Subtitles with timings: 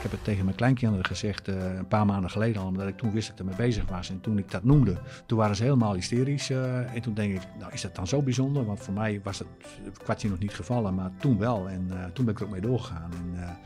[0.00, 2.96] Ik heb het tegen mijn kleinkinderen gezegd uh, een paar maanden geleden al, omdat ik
[2.96, 4.10] toen wist dat ik ermee bezig was.
[4.10, 4.96] En toen ik dat noemde,
[5.26, 6.50] toen waren ze helemaal hysterisch.
[6.50, 8.64] Uh, en toen denk ik, nou is dat dan zo bijzonder?
[8.64, 11.68] Want voor mij was het kwartje nog niet gevallen, maar toen wel.
[11.68, 13.10] En uh, toen ben ik er ook mee doorgegaan.
[13.12, 13.58] En,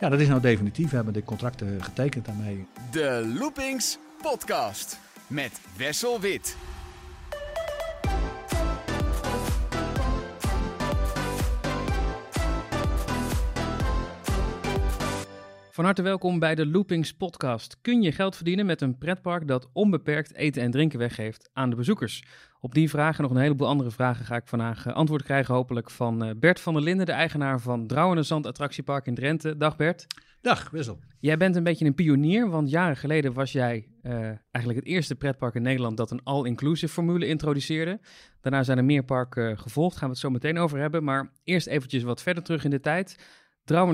[0.00, 0.90] ja, dat is nou definitief.
[0.90, 2.66] We hebben de contracten getekend daarmee.
[2.90, 6.56] De Loopings Podcast met Wessel Wit.
[15.80, 17.80] Van harte welkom bij de Loopings podcast.
[17.80, 21.76] Kun je geld verdienen met een pretpark dat onbeperkt eten en drinken weggeeft aan de
[21.76, 22.24] bezoekers?
[22.60, 25.54] Op die vragen en nog een heleboel andere vragen ga ik vandaag eh, antwoord krijgen
[25.54, 29.56] hopelijk van eh, Bert van der Linden, de eigenaar van Drouwen Zand Attractiepark in Drenthe.
[29.56, 30.06] Dag Bert.
[30.40, 30.98] Dag Wissel.
[31.20, 34.12] Jij bent een beetje een pionier, want jaren geleden was jij uh,
[34.50, 38.00] eigenlijk het eerste pretpark in Nederland dat een all-inclusive formule introduceerde.
[38.40, 41.04] Daarna zijn er meer parken gevolgd, gaan we het zo meteen over hebben.
[41.04, 43.16] Maar eerst eventjes wat verder terug in de tijd.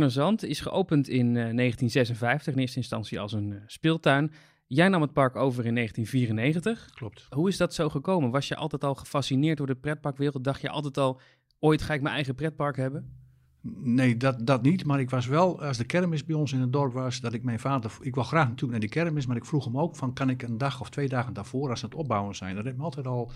[0.07, 4.33] Zand is geopend in 1956, in eerste instantie als een speeltuin.
[4.67, 6.91] Jij nam het park over in 1994.
[6.95, 7.27] Klopt.
[7.31, 8.31] Hoe is dat zo gekomen?
[8.31, 10.45] Was je altijd al gefascineerd door de pretparkwereld?
[10.45, 11.21] Dacht je altijd al,
[11.59, 13.25] ooit ga ik mijn eigen pretpark hebben?
[13.75, 14.85] Nee, dat, dat niet.
[14.85, 17.43] Maar ik was wel, als de kermis bij ons in het dorp was, dat ik
[17.43, 17.93] mijn vader...
[18.01, 20.13] Ik wil graag natuurlijk naar die kermis, maar ik vroeg hem ook van...
[20.13, 22.55] kan ik een dag of twee dagen daarvoor, als het opbouwen zijn...
[22.55, 23.31] dat heeft me altijd al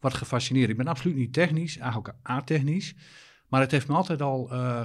[0.00, 0.70] wat gefascineerd.
[0.70, 2.94] Ik ben absoluut niet technisch, eigenlijk a-technisch...
[3.52, 4.80] Maar het heeft me altijd al uh,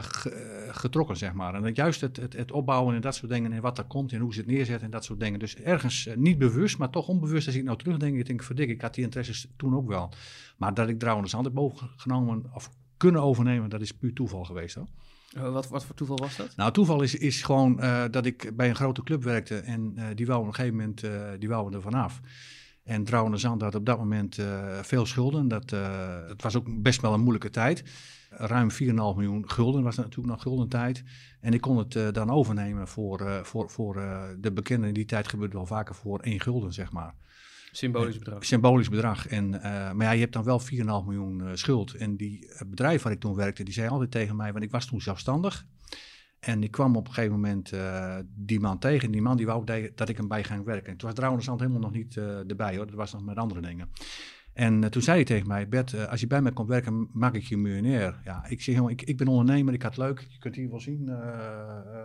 [0.72, 1.54] getrokken, zeg maar.
[1.54, 4.12] En dat juist het, het, het, opbouwen en dat soort dingen en wat er komt
[4.12, 5.40] en hoe ze het neerzetten en dat soort dingen.
[5.40, 8.70] Dus ergens uh, niet bewust, maar toch onbewust als ik nou terugdenk, ik denk verdik,
[8.70, 10.10] ik had die interesses toen ook wel.
[10.58, 11.54] Maar dat ik trouwens aan heb
[11.96, 14.88] genomen of kunnen overnemen, dat is puur toeval geweest hoor.
[15.52, 16.56] Wat, wat voor toeval was dat?
[16.56, 17.76] Nou, toeval is, is gewoon
[18.12, 21.04] dat ik bij een grote club werkte en die wou op een gegeven moment
[21.40, 22.22] die wou er vanaf.
[22.84, 24.40] En Drouwen Zand had op dat moment
[24.82, 25.48] veel schulden.
[25.48, 25.70] Dat,
[26.28, 27.84] het was ook best wel een moeilijke tijd
[28.38, 31.04] ruim 4,5 miljoen gulden was natuurlijk nog guldentijd.
[31.40, 34.94] En ik kon het uh, dan overnemen voor, uh, voor, voor uh, de bekende, in
[34.94, 37.14] die tijd gebeurde wel vaker voor 1 gulden, zeg maar.
[37.72, 38.46] Symbolisch bedrag.
[38.46, 39.28] symbolisch bedrag.
[39.28, 41.94] En, maar ja, je hebt dan wel 4,5 miljoen schuld.
[41.94, 44.86] En die bedrijf waar ik toen werkte, die zei altijd tegen mij, want ik was
[44.86, 45.66] toen zelfstandig.
[46.40, 47.74] En ik kwam op een gegeven moment
[48.26, 49.12] die man tegen.
[49.12, 49.64] Die man die wou
[49.96, 50.92] dat ik hem bij ging werken.
[50.92, 52.86] En toen was trouwens helemaal nog niet erbij hoor.
[52.86, 53.90] Dat was nog met andere dingen.
[54.58, 57.10] En uh, toen zei hij tegen mij, Bert, uh, als je bij mij komt werken,
[57.14, 58.22] maak ik je miljonair.
[58.26, 60.26] Ja, ik zeg, ik, ik ben ondernemer, ik had leuk.
[60.30, 61.02] Je kunt hier wel zien.
[61.08, 61.16] Uh,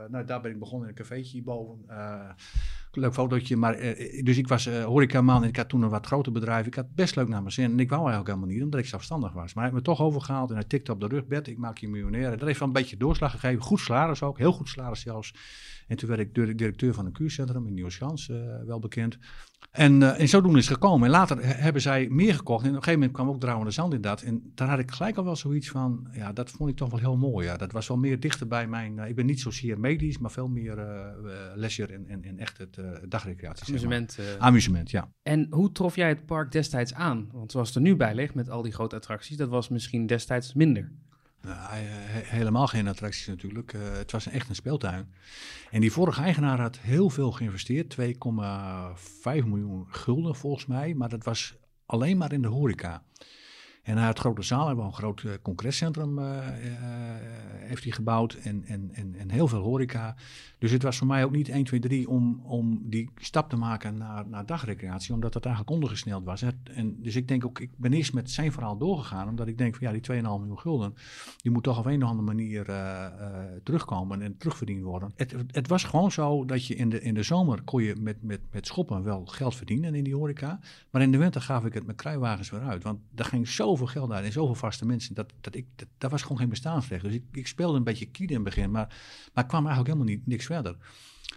[0.08, 1.78] nou, daar ben ik begonnen in een cafeetje hierboven.
[2.92, 3.76] leuk fotootje, maar
[4.22, 6.66] dus ik was horecaman en ik had toen een wat groter bedrijf.
[6.66, 8.86] Ik had best leuk naar mijn zin en ik wou eigenlijk helemaal niet, omdat ik
[8.86, 9.54] zelfstandig was.
[9.54, 11.78] Maar hij heeft me toch overgehaald en hij tikte op de rug, Bert, ik maak
[11.78, 12.32] je miljonair.
[12.32, 13.62] En dat heeft wel een beetje doorslag gegeven.
[13.62, 15.34] Goed salaris ook, heel goed salaris zelfs.
[15.92, 18.30] En toen werd ik directeur van een kuurcentrum in Nieuweschans,
[18.66, 19.18] wel bekend.
[19.70, 21.06] En, uh, en zodoende is het gekomen.
[21.06, 22.62] En later hebben zij meer gekocht.
[22.62, 24.22] En op een gegeven moment kwam ook Drouwende Zand in dat.
[24.22, 26.98] En daar had ik gelijk al wel zoiets van, ja, dat vond ik toch wel
[26.98, 27.46] heel mooi.
[27.46, 27.56] Ja.
[27.56, 30.76] Dat was wel meer dichter bij mijn, ik ben niet zozeer medisch, maar veel meer
[31.54, 33.68] leisure en, en, en echt het dagrecreatie.
[33.68, 34.12] Amusement.
[34.12, 34.46] Zeg maar.
[34.46, 35.12] Amusement, ja.
[35.22, 37.28] En hoe trof jij het park destijds aan?
[37.32, 40.06] Want zoals het er nu bij ligt met al die grote attracties, dat was misschien
[40.06, 40.92] destijds minder.
[41.42, 41.58] Nou,
[42.24, 43.72] helemaal geen attracties natuurlijk.
[43.72, 45.14] Uh, het was echt een speeltuin.
[45.70, 47.96] En die vorige eigenaar had heel veel geïnvesteerd.
[48.00, 50.94] 2,5 miljoen gulden volgens mij.
[50.94, 53.02] Maar dat was alleen maar in de horeca.
[53.82, 56.32] En had grote zaal, hebben een groot uh, congrescentrum uh, uh,
[57.58, 60.14] heeft hij gebouwd en, en, en, en heel veel horeca.
[60.58, 63.56] Dus het was voor mij ook niet 1, 2, 3 om, om die stap te
[63.56, 66.42] maken naar, naar dagrecreatie, omdat dat eigenlijk ondergesneld was.
[66.42, 69.76] En, dus ik denk ook, ik ben eerst met zijn verhaal doorgegaan, omdat ik denk
[69.76, 70.94] van ja, die 2,5 miljoen gulden,
[71.36, 72.64] die moet toch op een of andere manier
[73.62, 75.12] terugkomen en terugverdiend worden.
[75.16, 78.22] Het, het was gewoon zo dat je in de, in de zomer kon je met,
[78.22, 80.60] met, met schoppen wel geld verdienen in die horeca,
[80.90, 83.71] maar in de winter gaf ik het met kruiwagens weer uit, want daar ging zo
[83.76, 85.14] zoveel geld uit en zoveel vaste mensen.
[85.14, 87.02] Dat, dat, ik, dat, dat was gewoon geen bestaansrecht.
[87.02, 88.96] Dus ik, ik speelde een beetje kieden in het begin, maar,
[89.34, 90.76] maar kwam eigenlijk helemaal niet, niks verder.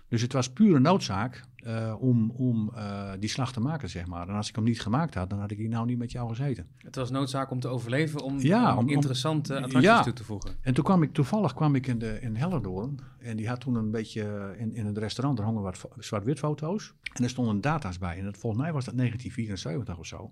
[0.07, 4.29] Dus het was pure noodzaak uh, om, om uh, die slag te maken, zeg maar.
[4.29, 6.29] En als ik hem niet gemaakt had, dan had ik hier nou niet met jou
[6.29, 6.67] gezeten.
[6.77, 10.03] Het was noodzaak om te overleven, om, ja, om, interessante attracties ja.
[10.03, 10.55] toe te voegen.
[10.61, 12.99] En toen kwam ik, toevallig kwam ik in, de, in Hellendoorn.
[13.19, 16.93] En die had toen een beetje, in, in het restaurant, er hongen wat zwart-wit foto's.
[17.13, 18.17] En er stonden data's bij.
[18.17, 20.31] En dat, volgens mij was dat 1974 of zo.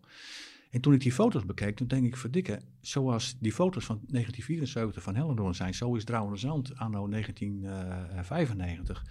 [0.74, 5.04] En toen ik die foto's bekeek, toen denk ik, verdikken, zoals die foto's van 1974
[5.04, 6.04] van Hellendoorn zijn, zo is
[6.34, 9.06] Zand anno 1995.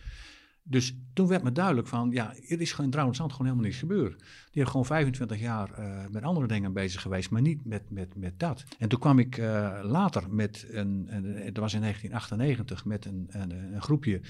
[0.62, 4.18] Dus toen werd me duidelijk van, ja, er is in Zand gewoon helemaal niets gebeurd.
[4.18, 8.16] Die heeft gewoon 25 jaar uh, met andere dingen bezig geweest, maar niet met, met,
[8.16, 8.64] met dat.
[8.78, 13.26] En toen kwam ik uh, later met een, een, dat was in 1998, met een,
[13.28, 14.20] een, een groepje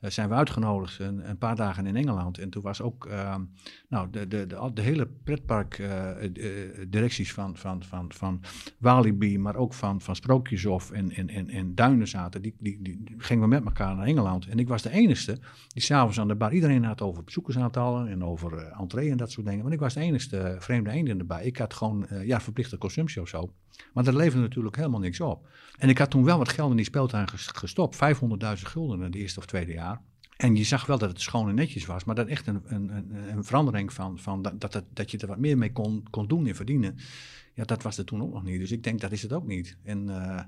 [0.00, 2.38] uh, zijn we uitgenodigd een, een, paar dagen in Engeland.
[2.38, 3.42] En toen was ook ehm,
[3.88, 8.40] nou, de, de, de, hele pretparkdirecties van, van, van, van
[8.78, 12.42] Walibi, maar ook van, van Sprookjeshof en, en, en, en Duinen zaten.
[12.42, 14.46] Die, die, die, gingen we met elkaar naar Engeland.
[14.46, 15.38] En ik was de enige
[15.68, 19.46] die s'avonds aan de bar, iedereen had over bezoekersaantallen en over entree en dat soort
[19.46, 19.64] dingen.
[19.64, 21.42] Maar ik was de enige vreemde eend in de bar.
[21.42, 23.50] Ik had gewoon ja, verplichte consumptie of zo.
[23.92, 25.48] Maar dat leverde natuurlijk helemaal niks op.
[25.78, 27.96] En ik had toen wel wat geld in die speeltuin gestopt.
[27.96, 28.00] 500.000
[28.52, 29.89] gulden in het eerste of tweede jaar.
[30.40, 33.14] En je zag wel dat het schoon en netjes was, maar dat echt een, een,
[33.36, 36.46] een, verandering van, van dat, dat, dat je er wat meer mee kon, kon doen
[36.46, 36.96] en verdienen.
[37.54, 38.60] Ja, dat was er toen ook nog niet.
[38.60, 39.76] Dus ik denk, dat is het ook niet.
[39.82, 40.40] En, uh,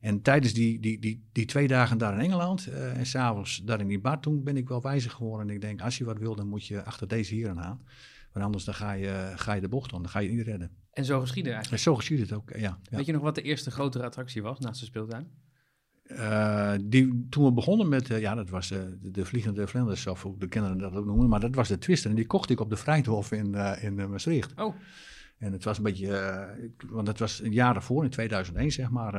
[0.00, 3.80] en tijdens die, die, die, die twee dagen daar in Engeland uh, en s'avonds daar
[3.80, 5.48] in die bar, toen ben ik wel wijzer geworden.
[5.48, 7.80] En ik denk, als je wat wil, dan moet je achter deze heren aan.
[8.32, 10.70] Want anders dan ga, je, ga je de bocht om, dan ga je niet redden.
[10.92, 11.82] En zo geschiedde eigenlijk?
[11.82, 12.78] En zo geschiedde het ook, ja, ja.
[12.96, 15.30] Weet je nog wat de eerste grotere attractie was naast de speeltuin?
[16.12, 20.06] Uh, die, toen we begonnen met, uh, ja, dat was uh, de, de, Vliegende Vlinders,
[20.06, 22.10] of hoe de kinderen dat ook noemen, maar dat was de Twister.
[22.10, 24.60] En die kocht ik op de Vrijthof in, in Maastricht.
[24.60, 24.74] Oh.
[25.38, 26.48] En het was een beetje,
[26.90, 29.12] want dat was een jaar daarvoor, in 2001 zeg maar,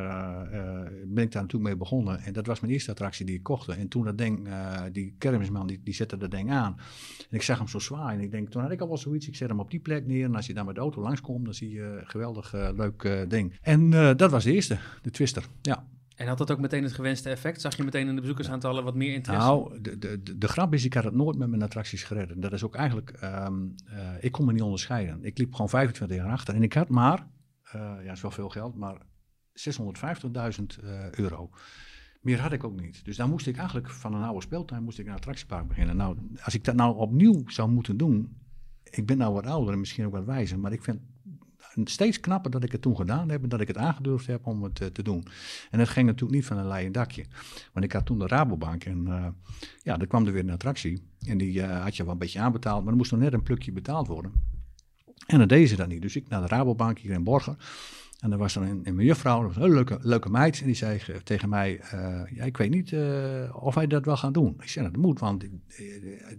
[1.06, 2.20] ben ik daar natuurlijk mee begonnen.
[2.20, 3.68] En dat was mijn eerste attractie die ik kocht.
[3.68, 4.50] En toen dat ding,
[4.92, 6.76] die kermisman, die, die zette dat ding aan.
[7.30, 8.14] En ik zag hem zo zwaar.
[8.14, 10.06] En ik denk, toen had ik al wel zoiets, ik zet hem op die plek
[10.06, 10.26] neer.
[10.26, 13.58] En als je daar met de auto langskomt, dan zie je een geweldig leuk ding.
[13.62, 15.86] En dat was de eerste, de Twister, ja.
[16.22, 17.62] En had dat ook meteen het gewenste effect?
[17.62, 19.48] Zag je meteen in de bezoekersaantallen wat meer interesse?
[19.48, 22.42] Nou, de, de, de, grap is, ik had het nooit met mijn attracties gered.
[22.42, 25.24] Dat is ook eigenlijk, um, uh, ik kon me niet onderscheiden.
[25.24, 27.28] Ik liep gewoon 25 jaar achter en ik had maar,
[27.76, 31.50] uh, ja, is wel veel geld, maar 650.000 uh, euro.
[32.22, 33.06] Meer had ik ook niet.
[33.06, 35.96] Dus dan moest ik eigenlijk van een oude speeltuin moest ik een attractiepark beginnen.
[35.96, 38.38] Nou, als ik dat nou opnieuw zou moeten doen,
[38.84, 41.00] ik ben nou wat ouder en misschien ook wat wijzer, maar ik vind
[41.84, 44.64] steeds knapper dat ik het toen gedaan heb en dat ik het aangedurfd heb om
[44.64, 45.26] het uh, te doen.
[45.72, 47.26] En dat ging natuurlijk niet van een leien dakje.
[47.74, 49.28] Want ik had toen de Rabobank en uh,
[49.84, 51.04] ja, er kwam er weer een attractie.
[51.26, 53.44] En die uh, had je wel een beetje aanbetaald, maar er moest nog net een
[53.44, 54.32] plukje betaald worden.
[55.28, 56.02] En dan deden ze dat niet.
[56.02, 57.56] Dus ik naar de Rabobank hier in Borger.
[58.22, 60.60] En er was dan een, een mejuffrouw, een leuke, leuke meid.
[60.60, 64.18] En die zei tegen mij, uh, ja, ik weet niet uh, of wij dat wel
[64.18, 64.56] gaan doen.
[64.60, 65.46] Ik zei, dat moet, want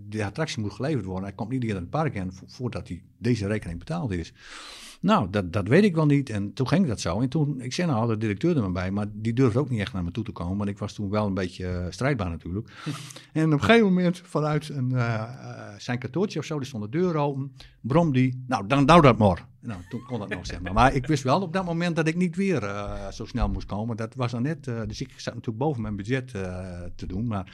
[0.09, 1.25] de attractie moet geleverd worden.
[1.25, 4.33] Hij komt niet hier in het park in voordat hij deze rekening betaald is.
[5.03, 6.31] Nou, dat, dat weet ik wel niet.
[6.31, 7.21] En toen ging dat zo.
[7.21, 9.81] En toen, ik zei nou, de directeur er maar bij, maar die durfde ook niet
[9.81, 10.57] echt naar me toe te komen.
[10.57, 12.69] Want ik was toen wel een beetje uh, strijdbaar natuurlijk.
[13.33, 15.29] en op een gegeven moment, vanuit een, uh,
[15.79, 19.19] zijn kantoortje of zo, die stond de deur open, brom die, nou, dan doe dat
[19.19, 19.51] maar.
[19.63, 20.73] Nou, toen kon dat nog, zeg maar.
[20.73, 23.67] Maar ik wist wel op dat moment dat ik niet weer uh, zo snel moest
[23.67, 23.97] komen.
[23.97, 26.29] Dat was dan net, dus ik zat natuurlijk boven mijn budget
[26.97, 27.27] te doen.
[27.27, 27.53] Maar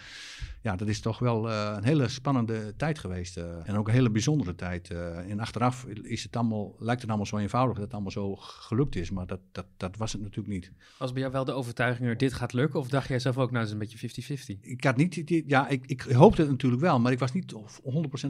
[0.69, 3.38] ja, dat is toch wel uh, een hele spannende tijd geweest.
[3.38, 4.91] Uh, en ook een hele bijzondere tijd.
[4.91, 8.37] Uh, en achteraf is het allemaal, lijkt het allemaal zo eenvoudig dat het allemaal zo
[8.37, 9.11] gelukt is.
[9.11, 10.73] Maar dat, dat, dat was het natuurlijk niet.
[10.99, 12.81] Was bij jou wel de overtuiging er dit gaat lukken?
[12.81, 14.61] Of dacht jij zelf ook, nou, dat is een beetje 50-50?
[14.61, 17.00] Ik had niet, ja, ik, ik hoopte het natuurlijk wel.
[17.00, 17.56] Maar ik was niet 100%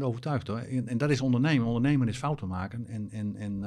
[0.01, 0.59] overtuigd hoor.
[0.59, 1.67] En, en, dat is ondernemen.
[1.67, 2.87] Ondernemen is fouten maken.
[2.89, 3.65] En, en, en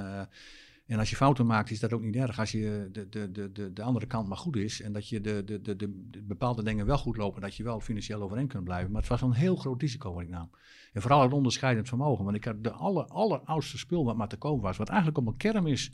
[0.92, 2.40] en als je fouten maakt, is dat ook niet erg.
[2.40, 5.22] Als je de, de, de, de, de andere kant maar goed is en dat je
[5.22, 8.64] de, de, de, de, bepaalde dingen wel goed lopen, dat je wel financieel overeen kunt
[8.64, 8.92] blijven.
[8.92, 10.50] Maar het was een heel groot risico wat ik nam.
[10.94, 12.24] En vooral het onderscheidend vermogen.
[12.24, 15.24] Want ik had de aller, alleroudste spul wat maar te koop was, wat eigenlijk op
[15.24, 15.92] mijn kermis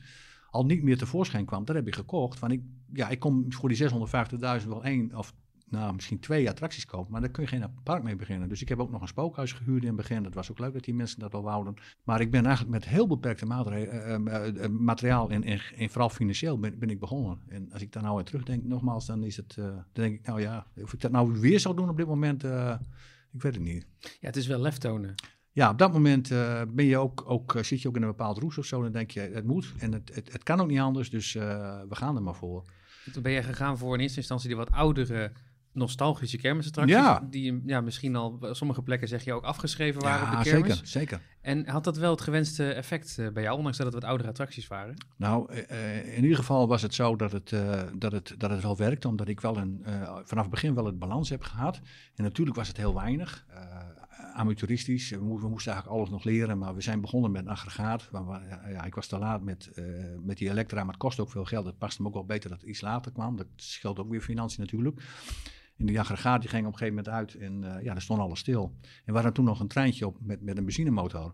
[0.50, 2.40] al niet meer tevoorschijn kwam, dat heb ik gekocht.
[2.40, 2.62] Want ik,
[2.94, 3.90] ja, ik kom voor die
[4.62, 5.34] 650.000 wel één of
[5.70, 8.50] nou, misschien twee attracties kopen, maar daar kun je geen park mee beginnen.
[8.50, 10.24] Dus ik heb ook nog een spookhuis gehuurd in het begin.
[10.24, 11.74] Dat was ook leuk dat die mensen dat wel wouden.
[12.04, 16.80] Maar ik ben eigenlijk met heel beperkte uh, materiaal en, en, en, vooral financieel ben,
[16.80, 17.40] ben, ik begonnen.
[17.48, 20.42] En als ik daar nou aan terugdenk, nogmaals, dan is het, dan denk ik, nou
[20.42, 22.44] ja, of ik dat nou weer zou doen op dit moment,
[23.34, 23.86] ik weet het niet.
[24.00, 25.16] Ja, het is wel lef tonen.
[25.52, 28.38] Ja, op dat moment uh, ben je ook, ook, zit je ook in een bepaald
[28.38, 28.82] roes of zo.
[28.82, 31.42] Dan denk je, het moet en het, het, het kan ook niet anders, dus uh,
[31.90, 32.66] we gaan er maar voor.
[33.12, 35.32] Toen ben je gegaan voor in eerste instantie die wat oudere
[35.72, 36.98] nostalgische kermisattracties.
[36.98, 37.28] Ja.
[37.30, 40.50] Die ja, misschien al op sommige plekken zeg je ook afgeschreven waren ja, op de
[40.50, 40.74] kermis.
[40.74, 41.22] Zeker, zeker.
[41.48, 44.30] En had dat wel het gewenste effect uh, bij jou, ondanks dat het wat oudere
[44.30, 44.96] attracties waren?
[45.18, 48.62] Nou, uh, in ieder geval was het zo dat het, uh, dat het, dat het
[48.62, 49.86] wel werkte, omdat ik wel een,
[50.24, 51.80] vanaf het begin wel het balans heb gehad.
[52.16, 53.46] En natuurlijk was het heel weinig.
[54.34, 58.10] amateuristisch, we, moesten eigenlijk alles nog leren, maar we zijn begonnen met een aggregaat.
[58.70, 59.72] ja, ik was te laat met,
[60.24, 61.66] met die elektra, maar het kost ook veel geld.
[61.66, 63.36] Het paste me ook wel beter dat het iets later kwam.
[63.36, 65.02] Dat scheelt ook weer financiën natuurlijk.
[65.78, 68.20] En die aggregaat die ging op een gegeven moment uit en uh, ja, er stond
[68.20, 68.78] alles stil.
[68.82, 71.34] En we hadden toen nog een treintje op met, met een benzinemotor.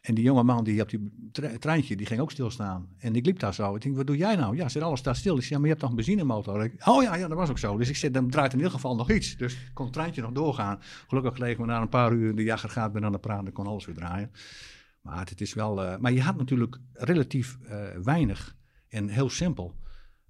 [0.00, 1.12] En die jonge man die op die
[1.58, 2.88] treintje, die ging ook stilstaan.
[2.98, 3.74] En ik liep daar zo.
[3.74, 4.56] Ik denk, wat doe jij nou?
[4.56, 5.36] Ja, zit alles staat stil.
[5.36, 6.70] Ik zei, ja, maar je hebt toch een benzinemotor?
[6.84, 7.76] Oh ja, ja, dat was ook zo.
[7.76, 9.36] Dus ik zei, dan draait in ieder geval nog iets.
[9.36, 10.78] Dus kon het treintje nog doorgaan.
[11.08, 13.84] Gelukkig liggen we na een paar uur de aggregaat ben aan de praten, kon alles
[13.84, 14.30] weer draaien.
[15.00, 15.84] Maar het is wel...
[15.84, 17.70] Uh, maar je had natuurlijk relatief uh,
[18.02, 18.56] weinig
[18.88, 19.74] en heel simpel.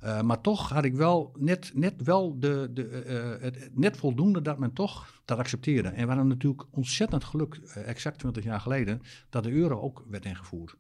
[0.04, 4.42] Uh, maar toch had ik wel net, net, wel de, de, uh, het, net voldoende
[4.42, 5.88] dat men toch dat accepteerde.
[5.88, 10.24] En we hadden natuurlijk ontzettend geluk, exact 20 jaar geleden, dat de euro ook werd
[10.24, 10.76] ingevoerd.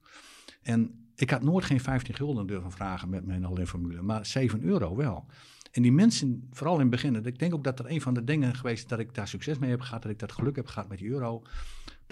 [0.62, 4.62] En ik had nooit geen 15 gulden durven vragen met mijn all formule, maar 7
[4.62, 5.26] euro wel.
[5.72, 8.24] En die mensen, vooral in het begin, ik denk ook dat er een van de
[8.24, 10.88] dingen geweest dat ik daar succes mee heb gehad, dat ik dat geluk heb gehad
[10.88, 11.42] met die euro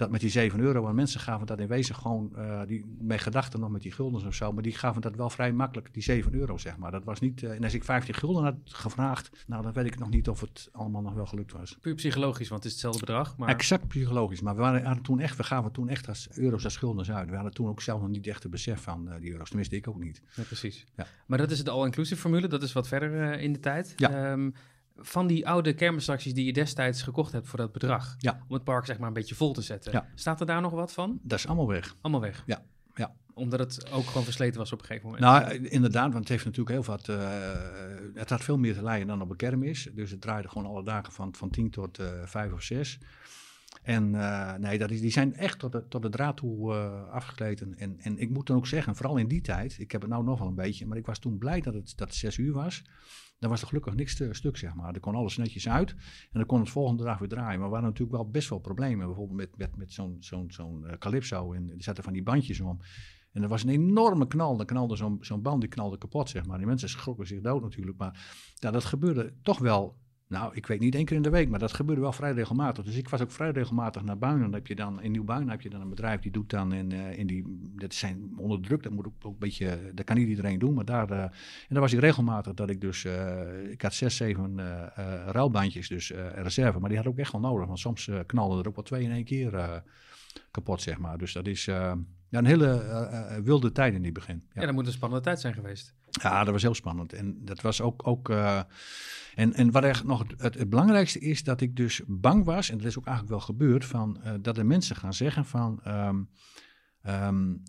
[0.01, 3.21] dat met die 7 euro, want mensen gaven dat in wezen gewoon, uh, die, met
[3.21, 6.03] gedachten nog met die guldens of zo, maar die gaven dat wel vrij makkelijk, die
[6.03, 6.91] 7 euro zeg maar.
[6.91, 9.99] Dat was niet, uh, en als ik 15 gulden had gevraagd, nou dan weet ik
[9.99, 11.77] nog niet of het allemaal nog wel gelukt was.
[11.81, 13.37] Puur psychologisch, want het is hetzelfde bedrag.
[13.37, 13.49] Maar...
[13.49, 16.77] Exact psychologisch, maar we waren, hadden toen echt, we gaven toen echt als euro's als
[16.77, 17.29] guldens uit.
[17.29, 19.75] We hadden toen ook zelf nog niet echt het besef van uh, die euro's, tenminste
[19.75, 20.21] ik ook niet.
[20.35, 20.85] Ja, precies.
[20.95, 21.07] Ja.
[21.25, 23.93] Maar dat is het all-inclusive formule, dat is wat verder in de tijd.
[23.95, 24.31] Ja.
[24.31, 24.53] Um,
[24.95, 28.15] van die oude kermisattracties die je destijds gekocht hebt voor dat bedrag.
[28.17, 28.41] Ja.
[28.47, 29.91] Om het park zeg maar een beetje vol te zetten.
[29.91, 30.07] Ja.
[30.15, 31.19] Staat er daar nog wat van?
[31.23, 31.95] Dat is allemaal weg.
[32.01, 32.43] Allemaal weg?
[32.45, 32.63] Ja.
[32.95, 33.13] ja.
[33.33, 35.25] Omdat het ook gewoon versleten was op een gegeven moment?
[35.25, 37.07] Nou, inderdaad, want het heeft natuurlijk heel wat...
[37.07, 37.29] Uh,
[38.13, 39.89] het had veel meer te leiden dan op een kermis.
[39.93, 42.99] Dus het draaide gewoon alle dagen van, van tien tot uh, vijf of zes.
[43.81, 47.09] En uh, nee, dat is, die zijn echt tot de, tot de draad toe uh,
[47.09, 47.77] afgekleten.
[47.77, 50.23] En, en ik moet dan ook zeggen, vooral in die tijd, ik heb het nou
[50.23, 52.53] nog wel een beetje, maar ik was toen blij dat het, dat het zes uur
[52.53, 52.83] was.
[53.41, 54.93] Dan was er gelukkig niks te, stuk, zeg maar.
[54.93, 55.97] Er kon alles netjes uit en
[56.31, 57.59] dan kon het volgende dag weer draaien.
[57.59, 59.05] Maar we hadden natuurlijk wel best wel problemen.
[59.05, 62.59] Bijvoorbeeld met, met, met zo'n zo'n zo'n uh, Calypso en er zaten van die bandjes
[62.59, 62.79] om.
[63.31, 64.57] En er was een enorme knal.
[64.57, 66.57] Dan knalde zo'n zo'n band, die knalde kapot, zeg maar.
[66.57, 67.97] Die mensen schrokken zich dood natuurlijk.
[67.97, 69.97] Maar ja, dat gebeurde toch wel
[70.31, 72.85] nou, ik weet niet één keer in de week, maar dat gebeurde wel vrij regelmatig.
[72.85, 74.41] Dus ik was ook vrij regelmatig naar Buinen.
[74.41, 76.93] Dan heb je dan, in Nieuw-Buinen heb je dan een bedrijf die doet dan in,
[76.93, 77.43] uh, in die,
[77.75, 80.73] dat zijn onder druk, dat moet ook, ook een beetje, dat kan niet iedereen doen.
[80.73, 81.31] Maar daar, uh, en
[81.69, 84.59] dan was ik regelmatig dat ik dus, uh, ik had zes, zeven
[85.25, 86.79] ruilbandjes, dus reserve.
[86.79, 89.03] Maar die had ik ook echt wel nodig, want soms knalden er ook wel twee
[89.03, 89.83] in één keer
[90.51, 91.17] kapot, zeg maar.
[91.17, 91.97] Dus dat is ja,
[92.29, 94.43] een hele wilde tijd in die begin.
[94.53, 95.93] Ja, dat moet een spannende tijd zijn geweest.
[96.11, 97.13] Ja, dat was heel spannend.
[97.13, 98.07] En dat was ook.
[98.07, 98.61] ook uh,
[99.35, 102.85] en, en wat echt nog het, belangrijkste is, dat ik dus bang was, en dat
[102.85, 105.81] is ook eigenlijk wel gebeurd, van, uh, dat de mensen gaan zeggen van.
[105.87, 106.29] Um,
[107.07, 107.63] um,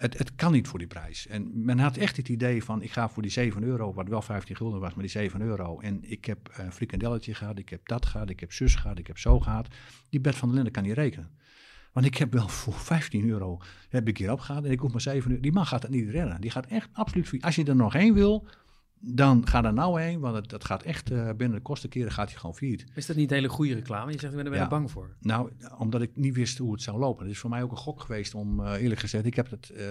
[0.00, 1.26] het, het, kan niet voor die prijs.
[1.26, 4.22] En men had echt het idee van, ik ga voor die 7 euro, wat wel
[4.22, 5.80] 15 gulden was, maar die 7 euro.
[5.80, 9.06] En ik heb een frikandelletje gehad, ik heb dat gehad, ik heb zus gehad, ik
[9.06, 9.68] heb zo gehad.
[10.08, 11.30] Die Bert van der Linden kan niet rekenen.
[11.92, 15.00] Want ik heb wel voor 15 euro heb ik hier opgehaald en ik hoef maar
[15.00, 15.42] 7 euro.
[15.42, 16.40] Die man gaat het niet redden.
[16.40, 17.42] Die gaat echt absoluut.
[17.42, 18.46] Als je er nog één wil,
[19.02, 22.30] dan ga er nou heen, want het, dat gaat echt uh, binnen de kostenkeren gaat
[22.30, 22.84] hij gewoon failliet.
[22.94, 24.12] Is dat niet een hele goede reclame?
[24.12, 24.68] Je zegt, ik ben er ja.
[24.68, 25.16] bang voor.
[25.20, 27.24] Nou, omdat ik niet wist hoe het zou lopen.
[27.24, 29.72] Het is voor mij ook een gok geweest om, uh, eerlijk gezegd, ik heb het
[29.76, 29.84] uh,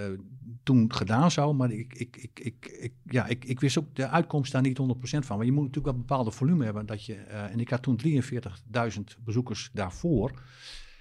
[0.64, 4.08] toen gedaan zo, maar ik, ik, ik, ik, ik, ja, ik, ik wist ook de
[4.08, 5.38] uitkomst daar niet 100% van.
[5.38, 6.86] Maar je moet natuurlijk wel een bepaalde volume hebben.
[6.86, 10.42] Dat je, en ik had toen 43.000 bezoekers daarvoor.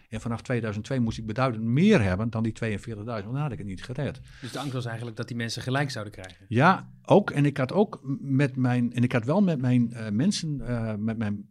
[0.09, 3.59] En vanaf 2002 moest ik beduidend meer hebben dan die 42.000, want dan had ik
[3.59, 4.21] het niet gered.
[4.41, 6.47] Dus de angst was eigenlijk dat die mensen gelijk zouden krijgen?
[6.49, 7.31] Ja, ook.
[7.31, 10.95] En ik had ook met mijn, en ik had wel met mijn uh, mensen, uh,
[10.95, 11.49] met mijn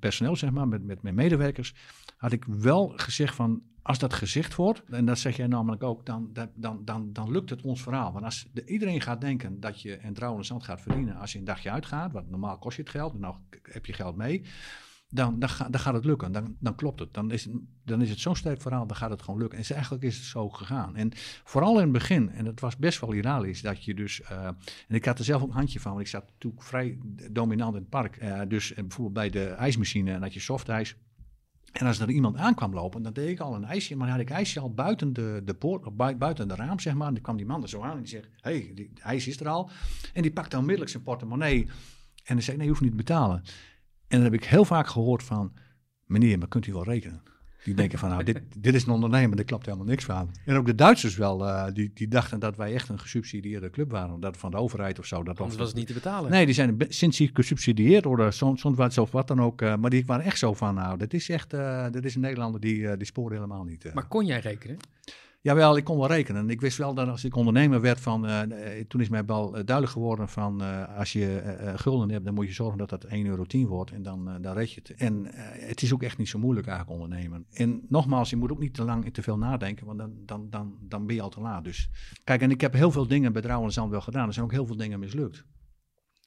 [0.00, 1.74] personeel zeg maar, met, met mijn medewerkers,
[2.16, 6.06] had ik wel gezegd van, als dat gezegd wordt, en dat zeg jij namelijk ook,
[6.06, 8.12] dan, dan, dan, dan lukt het ons verhaal.
[8.12, 11.38] Want als de, iedereen gaat denken dat je een trouwens zand gaat verdienen als je
[11.38, 14.42] een dagje uitgaat, want normaal kost je het geld, en nou heb je geld mee
[15.16, 16.32] dan, dan, dan, gaat het lukken.
[16.32, 17.14] Dan, dan klopt het.
[17.14, 17.48] Dan is,
[17.84, 19.58] dan is het zo'n sterk verhaal, dan gaat het gewoon lukken.
[19.58, 20.96] En eigenlijk is het zo gegaan.
[20.96, 21.10] En
[21.44, 24.20] vooral in het begin, en het was best wel hilarisch, dat je dus...
[24.20, 24.46] Uh,
[24.88, 26.98] en ik had er zelf ook een handje van, want ik zat natuurlijk vrij
[27.30, 28.22] dominant in het park.
[28.22, 30.96] Uh, dus bijvoorbeeld bij de ijsmachine, en had je softijs.
[31.72, 33.96] En als er iemand aankwam lopen, dan deed ik al een ijsje.
[33.96, 37.08] Maar dan had ik ijsje al buiten de, de poort, buiten de raam, zeg maar.
[37.08, 39.40] En dan kwam die man er zo aan en die zegt, hé, hey, ijs is
[39.40, 39.70] er al.
[40.12, 41.66] En die pakte onmiddellijk zijn portemonnee.
[42.24, 43.42] En dan zei nee, je hoeft niet te betalen.
[44.08, 45.52] En dan heb ik heel vaak gehoord van,
[46.04, 47.22] meneer, maar kunt u wel rekenen?
[47.64, 50.30] Die denken van, nou, dit, dit is een ondernemer, daar klopt helemaal niks van.
[50.44, 53.90] En ook de Duitsers wel, uh, die, die dachten dat wij echt een gesubsidieerde club
[53.90, 54.20] waren.
[54.20, 55.22] Dat van de overheid of zo.
[55.22, 56.30] Dat Anders was het niet te betalen.
[56.30, 59.62] Nee, die zijn sinds die gesubsidieerd worden, soms wat, of wat dan ook.
[59.62, 62.20] Uh, maar die waren echt zo van, nou, dit is echt, uh, dit is een
[62.20, 63.94] Nederlander die, die sporen helemaal niet.
[63.94, 64.76] Maar kon jij rekenen?
[65.46, 66.50] Jawel, ik kon wel rekenen.
[66.50, 68.40] Ik wist wel dat als ik ondernemer werd van, uh,
[68.88, 70.60] toen is mij wel duidelijk geworden van,
[70.96, 74.38] als je gulden hebt, dan moet je zorgen dat dat 1,10 euro wordt en dan,
[74.40, 74.98] dan red je het.
[74.98, 75.26] En
[75.66, 77.46] het is ook echt niet zo moeilijk eigenlijk ondernemen.
[77.52, 80.50] En nogmaals, je moet ook niet te lang en te veel nadenken, want dan, dan,
[80.50, 81.64] dan, dan ben je al te laat.
[81.64, 81.90] Dus
[82.24, 84.26] kijk, en ik heb heel veel dingen bij Drouwen Zand wel gedaan.
[84.26, 85.44] Er zijn ook heel veel dingen mislukt.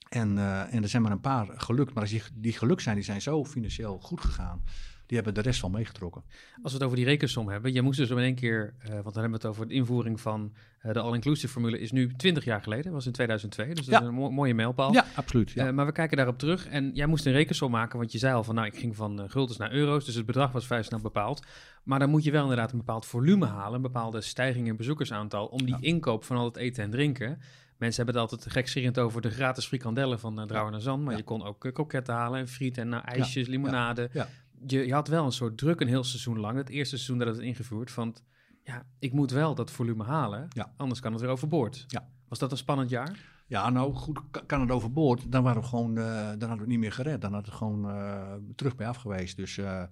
[0.09, 0.37] En,
[0.69, 1.93] en er zijn maar een paar gelukt.
[1.93, 4.61] Maar als die, die gelukt zijn, die zijn zo financieel goed gegaan
[5.09, 6.23] die hebben de rest wel meegetrokken.
[6.61, 9.03] Als we het over die rekensom hebben, jij moest dus in één keer, uh, want
[9.03, 10.53] dan hebben we het over de invoering van
[10.85, 14.01] uh, de all-inclusive formule, is nu 20 jaar geleden, was in 2002, dus dat ja.
[14.01, 14.93] is een mo mooie mijlpaal.
[14.93, 15.51] Ja, absoluut.
[15.51, 15.67] Ja.
[15.67, 18.33] Uh, maar we kijken daarop terug en jij moest een rekensom maken, want je zei
[18.33, 20.99] al van, nou, ik ging van guldens naar euro's, dus het bedrag was vrij snel
[20.99, 21.45] bepaald.
[21.83, 25.45] Maar dan moet je wel inderdaad een bepaald volume halen, een bepaalde stijging in bezoekersaantal,
[25.45, 25.87] om die ja.
[25.87, 27.39] inkoop van al het eten en drinken
[27.79, 31.03] Mensen hebben het altijd gekscherend over de gratis frikandellen van uh, Drouwen en Zand.
[31.03, 31.17] Maar Ja.
[31.17, 34.09] je kon ook uh, kroketten halen en friet en uh, ijsjes, limonade.
[34.13, 34.27] ja.
[34.67, 36.57] Je, je had wel een soort druk een heel seizoen lang.
[36.57, 37.91] Het eerste seizoen dat het ingevoerd.
[37.91, 38.15] Van,
[38.63, 40.47] ja, ik moet wel dat volume halen.
[40.49, 40.73] Ja.
[40.77, 41.83] Anders kan het weer overboord.
[41.87, 42.09] Ja.
[42.27, 43.37] Was dat een spannend jaar?
[43.47, 45.31] Ja, nou goed, ka- kan het overboord.
[45.31, 47.21] Dan, waren we gewoon, eh, dan hadden we het niet meer gered.
[47.21, 49.37] Dan had het gewoon eh, terug bij af geweest.
[49.37, 49.83] Dus eh,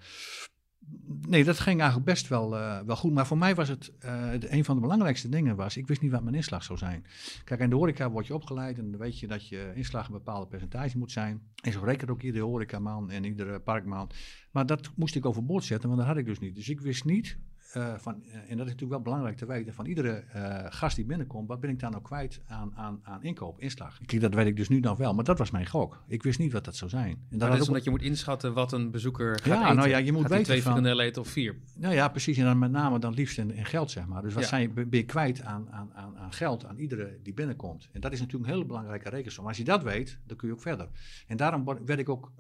[1.28, 3.14] nee, dat ging eigenlijk best wel, eh, wel goed.
[3.14, 6.12] Maar voor mij was het, eh, een van de belangrijkste dingen was, ik wist niet
[6.12, 7.06] wat mijn inslag zou zijn.
[7.44, 10.14] Kijk, in de horeca word je opgeleid en dan weet je dat je inslag een
[10.14, 11.42] bepaalde percentage moet zijn.
[11.64, 14.10] En zo rekent ook iedere horecaman en iedere parkman.
[14.52, 16.56] Maar dat moest ik overboord zetten, want dat had ik dus niet.
[16.56, 17.38] Dus ik wist niet,
[17.74, 20.96] eh, van, eh, en dat is natuurlijk wel belangrijk te weten, van iedere eh, gast
[20.96, 24.00] die binnenkomt, wat ben ik daar nou kwijt aan, aan, aan inkoop, inslag?
[24.06, 26.04] Kijk, dat weet ik dus nu nog wel, maar dat was mijn gok.
[26.08, 27.10] Ik wist niet wat dat zou zijn.
[27.10, 29.64] En Maar had dat is ook- omdat je moet inschatten wat een bezoeker gaat Ja,
[29.64, 29.76] eten.
[29.76, 31.56] nou ja, je moet Gaat weten twee van- eten of vier.
[31.78, 32.38] Nou ja, precies.
[32.38, 34.22] En dan met name dan liefst in, in geld, zeg maar.
[34.22, 34.50] Dus wat Ja.
[34.50, 37.90] zijn, ben je kwijt aan, aan, aan, aan geld, aan iedere die binnenkomt.
[37.92, 39.48] En dat is natuurlijk een hele belangrijke rekensom.
[39.48, 40.88] Als je dat weet, dan kun je ook verder.
[41.28, 42.32] En daarom werd ik ook,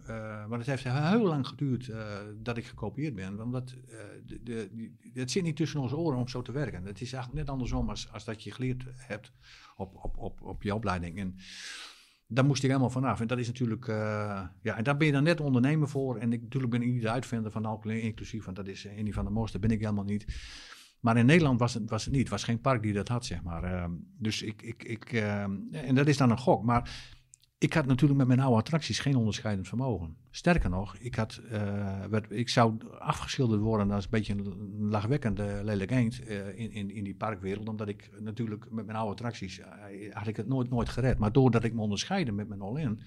[0.48, 1.92] maar het heeft heel lang geduurd
[2.44, 3.42] dat ik gekopieerd ben.
[3.42, 3.76] Omdat
[4.26, 4.70] de, de,
[5.18, 6.86] het zit niet tussen onze oren om zo te werken.
[6.86, 9.32] Het is eigenlijk net andersom als, als dat je geleerd hebt
[9.76, 11.18] op, op, op, op je opleiding.
[11.18, 11.36] En
[12.28, 13.20] daar moest ik helemaal vanaf.
[13.20, 13.96] En dat is natuurlijk, uh,
[14.62, 16.18] ja, en daar ben je dan net ondernemer voor.
[16.18, 19.14] En ik, natuurlijk ben ik niet de uitvinder van alcohol inclusief, want dat is een
[19.14, 20.26] van de mooiste, ben ik helemaal niet.
[21.00, 22.22] Maar in Nederland was het, was het niet.
[22.22, 23.64] Het was geen park die dat had, zeg maar.
[23.64, 23.86] Uh,
[24.18, 26.64] dus ik, ik, ik uh, en dat is dan een gok.
[26.64, 27.16] Maar
[27.60, 30.18] ik had natuurlijk met mijn oude attracties geen onderscheidend vermogen.
[30.30, 35.60] Sterker nog, ik, had, uh, werd, ik zou afgeschilderd worden als een beetje een lachwekkende
[35.64, 37.70] lelijk eend uh, in, in, in die parkwereld.
[37.70, 41.18] Omdat ik natuurlijk met mijn oude attracties, uh, had ik het nooit, nooit gered.
[41.18, 43.02] Maar doordat ik me onderscheidde met mijn all-in,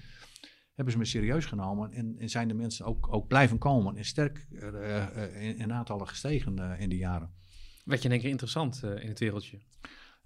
[0.75, 1.92] hebben ze me serieus genomen.
[1.92, 3.97] En, en zijn de mensen ook, ook blijven komen.
[3.97, 4.47] En sterk
[5.38, 7.30] in, in aantallen gestegen in die jaren.
[7.85, 9.61] Werd je in één keer interessant in het wereldje?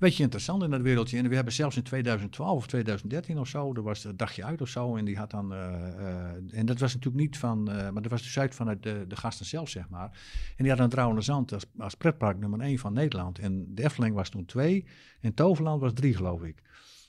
[0.05, 1.19] Weet je, interessant in dat wereldje.
[1.19, 4.61] En we hebben zelfs in 2012 of 2013 of zo, er was het dagje uit
[4.61, 4.97] of zo.
[4.97, 8.11] En die had dan, uh, uh, en dat was natuurlijk niet van, uh, maar dat
[8.11, 10.11] was dus uit vanuit de, de gasten zelf, zeg maar.
[10.49, 13.39] En die hadden een Trouwende Zand als, als pretpark nummer 1 van Nederland.
[13.39, 14.85] En de Efteling was toen 2
[15.21, 16.63] en Toverland was 3, geloof ik.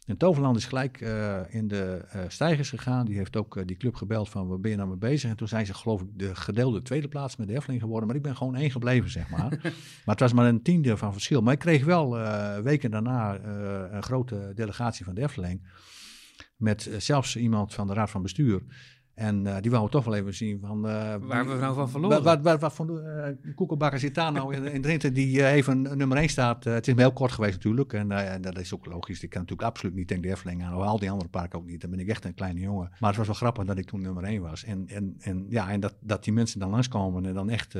[0.05, 3.05] En Toverland is gelijk uh, in de uh, stijgers gegaan.
[3.05, 5.29] Die heeft ook uh, die club gebeld van, waar ben je nou mee bezig?
[5.29, 8.07] En toen zijn ze geloof ik de gedeelde tweede plaats met de Efteling geworden.
[8.07, 9.49] Maar ik ben gewoon één gebleven, zeg maar.
[10.05, 11.41] maar het was maar een tiende van verschil.
[11.41, 12.17] Maar ik kreeg wel
[12.61, 13.39] weken daarna
[13.91, 15.67] een grote delegatie van de Efteling.
[16.57, 18.61] Met zelfs iemand van de Raad van Bestuur.
[19.15, 20.77] En uh, die wou we toch wel even zien van...
[20.77, 22.23] Uh, Waar we nou van verloren?
[22.23, 26.17] Wat, wat, wat voor uh, koekenbakker zit daar nou in, in Drenthe die even nummer
[26.17, 26.63] 1 staat?
[26.63, 27.93] het is me heel kort geweest natuurlijk.
[27.93, 29.23] En, en, dat is ook logisch.
[29.23, 30.75] Ik kan natuurlijk absoluut niet tegen de Efteling aan.
[30.75, 31.81] Of al die andere parken ook niet.
[31.81, 32.89] Dan ben ik echt een kleine jongen.
[32.99, 34.63] Maar het was wel grappig dat ik toen nummer 1 was.
[34.63, 37.75] En, en, en, ja, en dat, dat die mensen dan langskomen en dan echt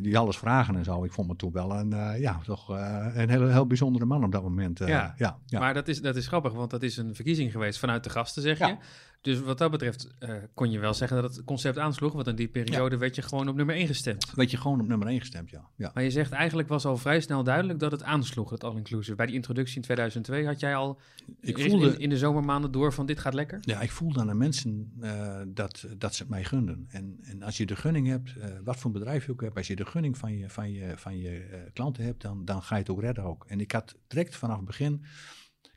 [0.00, 1.04] die alles vragen en zo.
[1.04, 2.68] Ik vond me toen wel een, ja, toch,
[3.14, 4.78] een heel, heel bijzondere man op dat moment.
[4.78, 6.52] Ja, ja, ja, maar dat is, dat is grappig.
[6.52, 8.76] Want dat is een verkiezing geweest vanuit de gasten, zeg je.
[9.20, 12.12] Dus wat dat betreft uh, kon je wel zeggen dat het concept aansloeg.
[12.12, 13.00] Want in die periode ja.
[13.00, 14.34] werd je gewoon op nummer 1 gestemd.
[14.34, 15.68] Werd je gewoon op nummer 1 gestemd, ja.
[15.76, 15.90] ja.
[15.94, 19.16] Maar je zegt eigenlijk was al vrij snel duidelijk dat het aansloeg, het all-inclusive.
[19.16, 21.00] Bij die introductie in 2002 had jij al
[21.40, 23.58] ik voelde, in, in, de zomermaanden door van dit gaat lekker?
[23.60, 26.86] Ja, ik voelde aan de mensen uh, dat, dat ze het mij gunden.
[26.88, 29.66] En, en als je de gunning hebt, uh, wat voor bedrijf je ook hebt, als
[29.66, 32.80] je de gunning van je, van je, van je klanten hebt, dan, dan ga je
[32.80, 33.44] het ook redden ook.
[33.46, 35.04] En ik had direct vanaf het begin...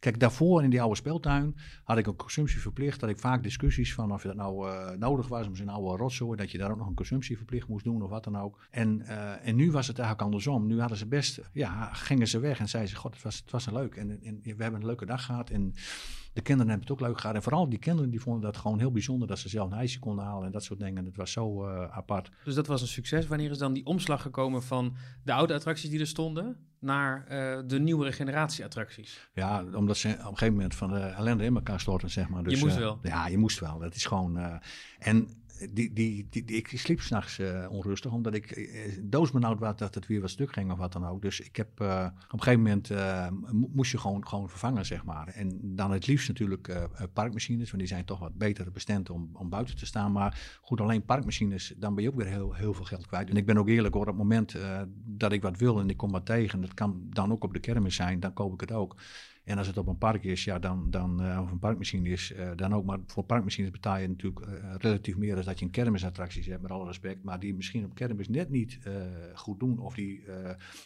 [0.04, 3.00] Kijk, daarvoor in die oude speeltuin had ik een consumptie verplicht.
[3.00, 6.38] Dat ik vaak discussies van of dat nou uh, nodig was om zijn oude rotzooi,
[6.38, 8.60] dat je daar ook nog een consumptie verplicht moest doen of wat dan ook.
[8.72, 10.68] En, uh, en nu was het eigenlijk andersom.
[10.68, 13.52] Nu hadden ze best, ja, gingen ze weg en zeiden ze, god, het was, het
[13.52, 13.96] was een leuk.
[13.96, 15.74] En, en we hebben een leuke dag gehad en
[16.34, 17.36] de kinderen hebben het ook leuk gehad.
[17.36, 20.00] En vooral die kinderen die vonden dat gewoon heel bijzonder dat ze zelf een ijsje
[20.00, 21.06] konden halen en dat soort dingen.
[21.06, 22.32] Het was zo uh, apart.
[22.44, 23.28] Dus dat was een succes.
[23.28, 27.60] Wanneer is dan die omslag gekomen van de oude attracties die er stonden naar uh,
[27.68, 29.30] de nieuwere generatie attracties?
[29.34, 32.44] Ja, omdat ze op een gegeven moment van de ellende in elkaar storten, zeg maar.
[32.44, 33.00] Dus, je moest wel.
[33.02, 33.80] Ja, je moest wel.
[33.80, 34.60] Dat is gewoon...
[35.00, 35.28] En
[35.72, 40.08] die, die, die, ik sliep s'nachts uh, onrustig, omdat ik uh, doosbenauwd was dat het
[40.08, 41.22] weer wat stuk ging of wat dan ook.
[41.22, 42.92] Dus ik heb uh, op een gegeven moment
[43.74, 45.28] moest je gewoon, gewoon vervangen, zeg maar.
[45.28, 49.50] En dan het liefst natuurlijk parkmachines, want die zijn toch wat beter bestemd om, om
[49.50, 50.12] buiten te staan.
[50.12, 53.30] Maar goed, alleen parkmachines, dan ben je ook weer heel, heel veel geld kwijt.
[53.30, 54.56] En ik ben ook eerlijk hoor, op het moment
[55.06, 57.60] dat ik wat wil en ik kom wat tegen, dat kan dan ook op de
[57.60, 58.96] kermis zijn, dan koop ik het ook.
[59.44, 62.32] En als het op een park is, ja, dan, dan, uh, of een parkmachine is,
[62.32, 62.86] uh, dan ook.
[62.86, 66.62] Maar voor parkmachines betaal je natuurlijk uh, relatief meer dan dat je een kermisattracties hebt,
[66.62, 67.24] met alle respect.
[67.24, 68.80] Maar die misschien op kermis net niet
[69.34, 69.80] goed doen.
[69.80, 70.24] Of die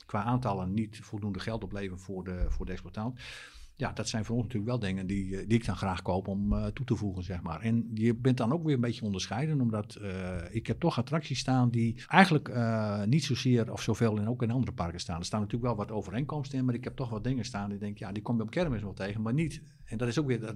[0.06, 3.20] qua aantallen niet voldoende geld opleveren voor de, voor de exploitant.
[3.77, 6.27] Ja, dat zijn voor ons natuurlijk wel dingen die, eh, die ik dan graag koop
[6.27, 7.61] om uh, toe te voegen, zeg maar.
[7.61, 11.39] En je bent dan ook weer een beetje onderscheiden, omdat uh, ik heb toch attracties
[11.39, 15.19] staan die eigenlijk uh, niet zozeer of zoveel in ook in andere parken staan.
[15.19, 17.79] Er staan natuurlijk wel wat overeenkomsten in, maar ik heb toch wat dingen staan die
[17.79, 19.61] denk, ja, die kom je op kermis wel tegen, maar niet.
[19.88, 20.56] En dat is ook weer, dat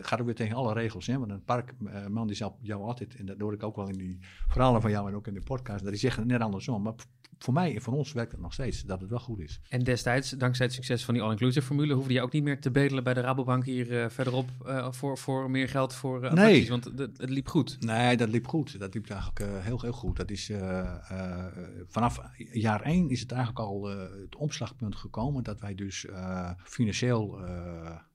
[0.00, 1.18] gaat ook weer tegen alle regels, hè.
[1.18, 4.18] Want een parkman die zal jou altijd, en dat hoor ik ook wel in die
[4.48, 6.94] verhalen van jou en ook in de podcast, dat die zeggen net andersom, maar
[7.42, 9.60] voor mij en voor ons werkt het nog steeds, dat het wel goed is.
[9.68, 12.70] En destijds, dankzij het succes van die all-inclusive formule, hoefde je ook niet meer te
[12.70, 16.68] bedelen bij de Rabobank hier uh, verderop uh, voor, voor meer geld voor uh, nee.
[16.68, 17.76] want het, het, liep goed.
[17.80, 18.78] Nee, dat liep goed.
[18.78, 20.16] Dat liep eigenlijk heel, heel goed.
[20.16, 20.50] Dat is,
[21.88, 22.20] vanaf
[22.52, 23.84] jaar één is het eigenlijk al
[24.22, 26.06] het omslagpunt gekomen dat wij dus
[26.64, 27.40] financieel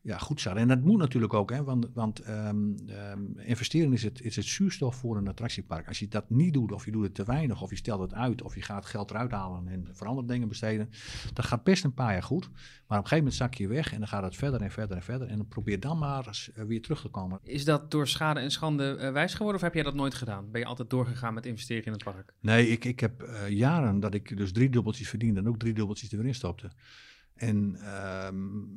[0.07, 0.61] ja, goed zaten.
[0.61, 4.45] En dat moet natuurlijk ook, hè, want, want um, um, investeren is het, is het
[4.45, 5.87] zuurstof voor een attractiepark.
[5.87, 8.13] Als je dat niet doet, of je doet het te weinig, of je stelt het
[8.13, 10.89] uit, of je gaat geld eruit halen en voor andere dingen besteden,
[11.33, 12.49] dat gaat best een paar jaar goed.
[12.49, 14.95] Maar op een gegeven moment zak je weg en dan gaat het verder en verder
[14.95, 15.27] en verder.
[15.27, 17.39] En dan probeer dan maar eens uh, weer terug te komen.
[17.43, 20.51] Is dat door schade en schande uh, wijs geworden, of heb jij dat nooit gedaan?
[20.51, 22.33] Ben je altijd doorgegaan met investeren in het park?
[22.39, 25.73] Nee, ik, ik heb uh, jaren dat ik dus drie dubbeltjes verdiende en ook drie
[25.73, 26.71] dubbeltjes erin stopte.
[27.38, 27.78] En
[28.28, 28.69] um,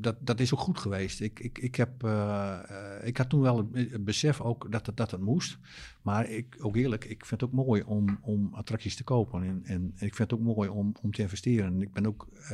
[0.00, 1.20] dat, dat is ook goed geweest.
[1.20, 2.58] Ik, ik, ik, heb, uh,
[3.02, 5.58] ik had toen wel het besef ook dat het, dat het moest.
[6.02, 9.42] Maar ik, ook eerlijk, ik vind het ook mooi om, om attracties te kopen.
[9.42, 11.66] En, en, ik vind het ook mooi om, om te investeren.
[11.66, 12.48] En ik ben ook uh,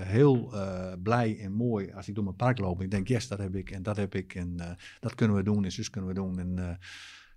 [0.00, 0.54] heel
[1.02, 2.82] blij en mooi als ik door mijn park loop.
[2.82, 4.34] Ik denk, yes, dat heb ik en dat heb ik.
[4.34, 6.38] En dat kunnen we doen en zus kunnen we doen.
[6.38, 6.78] En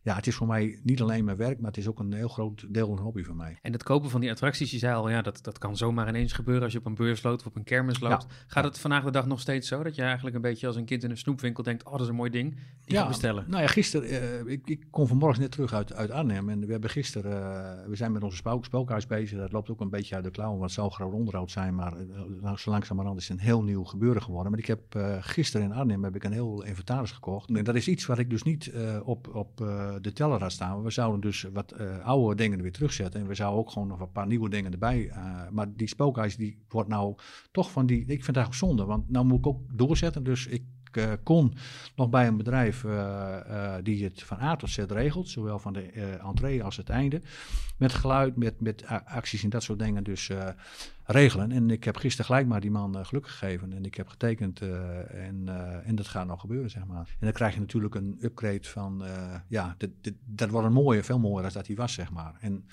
[0.03, 2.27] ja, het is voor mij niet alleen mijn werk, maar het is ook een heel
[2.27, 3.57] groot deel een hobby van mij.
[3.61, 6.33] En het kopen van die attracties, je zei al, ja, dat, dat kan zomaar ineens
[6.33, 8.25] gebeuren als je op een beurs loopt of op een kermis loopt.
[8.47, 10.85] Gaat het vandaag de dag nog steeds zo dat je eigenlijk een beetje als een
[10.85, 13.45] kind in een snoepwinkel denkt, oh, dat is een mooi ding, die ja, bestellen?
[13.47, 14.09] Nou ja, gisteren,
[14.45, 17.89] uh, ik, ik kom vanmorgen net terug uit, uit Arnhem en we hebben gisteren, uh,
[17.89, 20.59] we zijn met onze spook, spookhuis bezig, dat loopt ook een beetje uit de klauwen,
[20.59, 21.93] want het zou groot onderhoud zijn, maar
[22.43, 24.51] uh, zo langzamerhand is het een heel nieuw gebeuren geworden.
[24.51, 24.81] Maar ik heb
[25.19, 27.49] gisteren in Arnhem heb ik een heel inventaris gekocht.
[27.49, 28.71] En dat is iets wat ik dus niet
[29.03, 29.61] op, op
[30.01, 30.83] de teller had staan.
[30.83, 33.21] We zouden dus wat uh, oude dingen er weer terugzetten.
[33.21, 35.05] En we zouden ook gewoon nog een paar nieuwe dingen erbij.
[35.05, 37.15] Uh, maar die spookhuis die wordt nou
[37.51, 37.99] toch van die.
[37.99, 38.85] Ik vind het eigenlijk zonde.
[38.85, 40.23] Want nou moet ik ook doorzetten.
[40.23, 40.63] Dus ik
[40.97, 41.53] uh, kon
[41.95, 42.85] nog bij een bedrijf
[43.83, 45.29] die het van A tot Z regelt.
[45.29, 45.81] Zowel van de
[46.21, 47.21] entree als het einde.
[47.77, 50.03] Met geluid, met, met acties en dat soort dingen.
[50.03, 50.31] Dus
[51.05, 51.51] regelen.
[51.51, 53.73] En ik heb gisteren gelijk maar die man uh, geluk gegeven.
[53.73, 57.07] En ik heb getekend uh, en, uh, en dat gaat nog gebeuren, zeg maar.
[57.07, 59.03] En dan krijg je natuurlijk een upgrade van,
[59.47, 62.35] ja, dit, dat wordt een mooie, veel mooier dan dat hij was, zeg maar.
[62.39, 62.65] En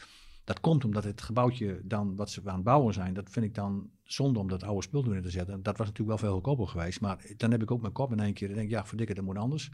[0.45, 3.55] dat komt omdat het gebouwtje dan, wat ze aan het bouwen zijn, dat vind ik
[3.55, 5.63] dan zonde om dat oude spul erin te zetten.
[5.63, 7.01] Dat was natuurlijk wel veel goedkoper geweest.
[7.01, 9.25] Maar dan heb ik ook mijn kop in één keer en denk, ja, verdikken, dat
[9.25, 9.71] moet anders.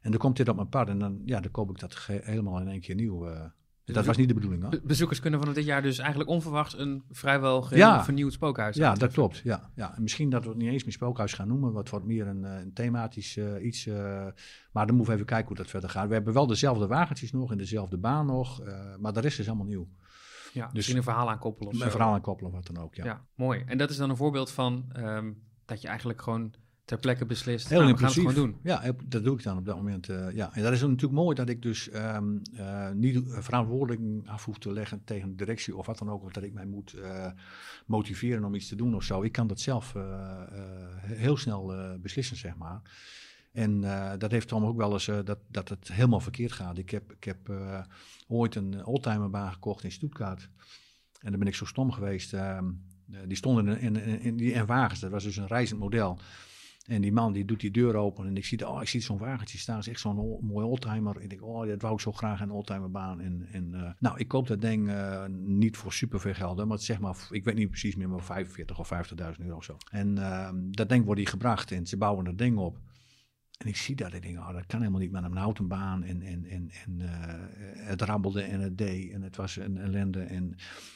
[0.00, 2.60] En dan komt dit op mijn pad en dan, ja, dan koop ik dat helemaal
[2.60, 3.28] in één keer nieuw.
[3.92, 4.62] Dat was niet de bedoeling.
[4.62, 4.80] Hoor.
[4.82, 8.04] bezoekers kunnen van dit jaar dus eigenlijk onverwachts een vrijwel ja.
[8.04, 9.40] vernieuwd spookhuis Ja, dat klopt.
[9.44, 9.96] Ja, ja.
[9.96, 11.72] En misschien dat we het niet eens meer spookhuis gaan noemen.
[11.72, 13.86] Wat wordt meer een, eh, een thematisch uh, iets.
[13.86, 13.94] Uh,
[14.72, 16.08] maar dan moeten we even kijken hoe dat verder gaat.
[16.08, 18.62] We hebben wel dezelfde wagentjes nog en dezelfde baan nog.
[18.62, 19.88] Uh, maar de rest is allemaal nieuw.
[20.52, 22.94] Ja, dus misschien een verhaal aan koppelen of Een verhaal aan koppelen, wat dan ook,
[22.94, 23.04] ja.
[23.04, 23.62] ja mooi.
[23.66, 26.54] En dat is dan een voorbeeld van um, dat je eigenlijk gewoon
[26.90, 27.68] ter plekke beslist.
[27.68, 28.56] Heel nou, we gaan het gewoon doen.
[28.62, 30.08] Ja, dat doe ik dan op dat moment.
[30.08, 30.54] Uh, ja.
[30.54, 34.72] En dat is natuurlijk mooi dat ik dus um, uh, niet verantwoording af hoef te
[34.72, 36.22] leggen tegen de directie of wat dan ook.
[36.22, 37.26] Of dat ik mij moet uh,
[37.86, 39.22] motiveren om iets te doen of zo.
[39.22, 39.94] Ik kan dat zelf
[41.02, 42.80] heel snel beslissen, zeg maar.
[43.52, 43.80] En
[44.18, 46.78] dat heeft dan ook wel eens dat, dat het helemaal verkeerd gaat.
[46.78, 47.52] Ik heb, ik heb
[48.26, 50.48] ooit een oldtimerbaan gekocht in Stuttgart.
[51.20, 52.32] En dan ben ik zo stom geweest.
[52.32, 52.70] Ehm,
[53.26, 55.00] die stonden in, in, in, die en wagens.
[55.00, 56.18] Dat was dus een reizend model.
[56.90, 59.18] En die man die doet die deur open en ik zie, oh, ik zie zo'n
[59.18, 59.78] wagentje staan.
[59.78, 61.16] Is echt zo'n mooi oldtimer.
[61.16, 63.20] En ik denk, oh, dat wou ik zo graag een oldtimerbaan.
[63.20, 67.00] En, en uh, nou, ik koop dat ding uh, niet voor superveel geld, maar zeg
[67.00, 69.76] maar, ik weet niet precies meer, maar 45 of 50.000 euro of zo.
[69.90, 72.78] En uh, dat ding wordt hier gebracht en ze bouwen dat ding op.
[73.60, 76.02] En ik zie dat, ik denk, oh, dat kan helemaal niet met een houten baan.
[76.02, 77.08] En, en, en, en uh,
[77.86, 80.20] het rabbelde en het deed en het was een ellende.
[80.20, 80.48] En,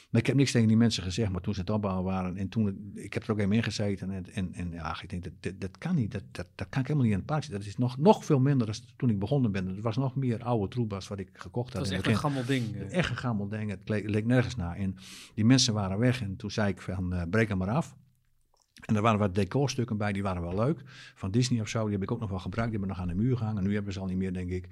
[0.09, 2.49] maar ik heb niks tegen die mensen gezegd, maar toen ze het opbouwen waren en
[2.49, 4.11] toen, ik heb er ook even in gezeten.
[4.11, 6.81] En, en, en ja, ik denk, dat, dat, dat kan niet, dat, dat, dat kan
[6.81, 9.19] ik helemaal niet in het park Dat is nog, nog veel minder dan toen ik
[9.19, 9.67] begonnen ben.
[9.67, 11.81] Het was nog meer oude troebas wat ik gekocht had.
[11.81, 12.75] Dat was echt een gammel ding.
[12.75, 12.97] Eh.
[12.97, 14.75] Echt een gammel ding, het leek, leek, nergens naar.
[14.75, 14.95] En
[15.33, 17.95] die mensen waren weg en toen zei ik van, uh, breek hem maar af.
[18.81, 20.81] En er waren wat decorstukken bij, die waren wel leuk.
[21.15, 22.71] Van Disney of zo, die heb ik ook nog wel gebruikt.
[22.71, 23.63] Die hebben nog aan de muur gehangen.
[23.63, 24.67] Nu hebben ze al niet meer, denk ik.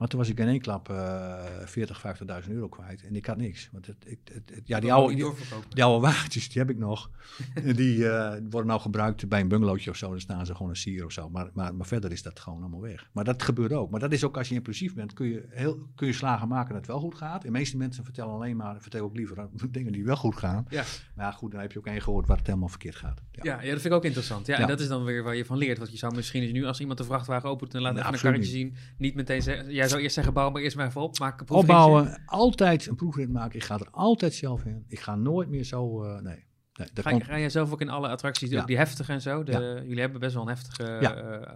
[0.00, 2.02] Maar toen was ik in één klap uh, 40,
[2.44, 3.02] 50.000 euro kwijt.
[3.02, 3.68] En ik had niks.
[3.72, 5.32] Want het, het, het, ja, die, oude, die,
[5.68, 7.10] die, oude wagentjes, die heb ik nog.
[7.80, 10.10] die uh, worden nou gebruikt bij een bungalowtje of zo.
[10.10, 11.30] Dan staan ze gewoon een sier of zo.
[11.30, 13.08] Maar, maar, maar verder is dat gewoon allemaal weg.
[13.12, 13.90] Maar dat gebeurt ook.
[13.90, 16.68] Maar dat is ook als je impulsief bent, kun je, heel, kun je slagen maken
[16.68, 17.42] dat het wel goed gaat.
[17.42, 20.66] De meeste mensen vertellen alleen maar, vertel ook liever dingen die wel goed gaan.
[20.68, 20.84] Ja.
[21.14, 23.20] Maar ja, goed, dan heb je ook één gehoord waar het helemaal verkeerd gaat.
[23.32, 24.46] Ja, ja, ja dat vind ik ook interessant.
[24.46, 25.78] Ja, En dat is dan weer waar je van leert.
[25.78, 28.50] Want je zou misschien nu als iemand de vrachtwagen opent en laat even een karretje
[28.50, 31.50] zien, niet meteen zeggen, zou eerst zeggen, bouw maar eerst maar even op, maak een
[31.50, 33.56] Opbouwen, altijd een proefrit maken.
[33.56, 34.84] Ik ga er altijd zelf in.
[34.88, 36.48] Ik ga nooit meer zo, uh, nee.
[36.72, 38.64] Nee, ga, je, ga je zelf ook in alle attracties, ja.
[38.64, 39.42] die heftige en zo?
[39.42, 41.00] De, Jullie hebben best wel een heftige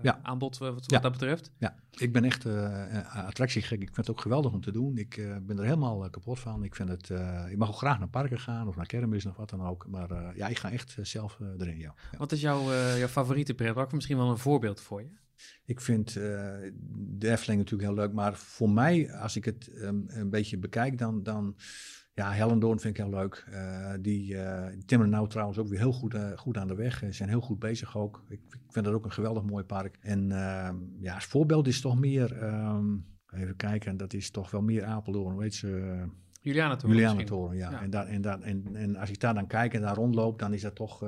[0.03, 1.51] uh, aanbod wat, wat dat betreft.
[1.59, 3.81] Ja, ik ben echt uh, attractiegek.
[3.81, 4.97] Ik vind het ook geweldig om te doen.
[4.97, 6.65] Ik ben er helemaal kapot van.
[6.65, 7.11] Ik, vind het,
[7.51, 9.87] ik mag ook graag naar parken gaan of naar kermis of wat dan ook.
[9.89, 11.95] Maar ja, ik ga echt zelf erin, ja.
[12.19, 12.63] Wat is jouw,
[12.97, 13.93] jouw favoriete pretpark?
[13.93, 15.09] Misschien wel een voorbeeld voor je?
[15.65, 16.23] Ik vind uh,
[16.95, 20.99] de Efteling natuurlijk heel leuk, maar voor mij, als ik het um, een beetje bekijk,
[20.99, 21.57] dan, dan
[22.15, 23.47] ja, Hellendoorn vind ik heel leuk.
[23.53, 26.99] Uh, die uh, timmeren nou trouwens ook weer heel goed, goed aan de weg.
[26.99, 28.25] Ze zijn heel goed bezig ook.
[28.29, 29.99] Ik, ik, vind dat ook een geweldig mooi park.
[30.01, 34.63] En ehm, ja, als voorbeeld is toch meer, um, even kijken, dat is toch wel
[34.63, 36.03] meer Apeldoorn, weet ze...
[36.41, 36.97] Julianatoren.
[36.97, 37.71] Julianatoren, ja.
[37.71, 37.83] ja.
[37.83, 40.53] En, daar, en, daar, en, en als ik daar dan kijk en daar rondloop, dan
[40.53, 41.03] is dat toch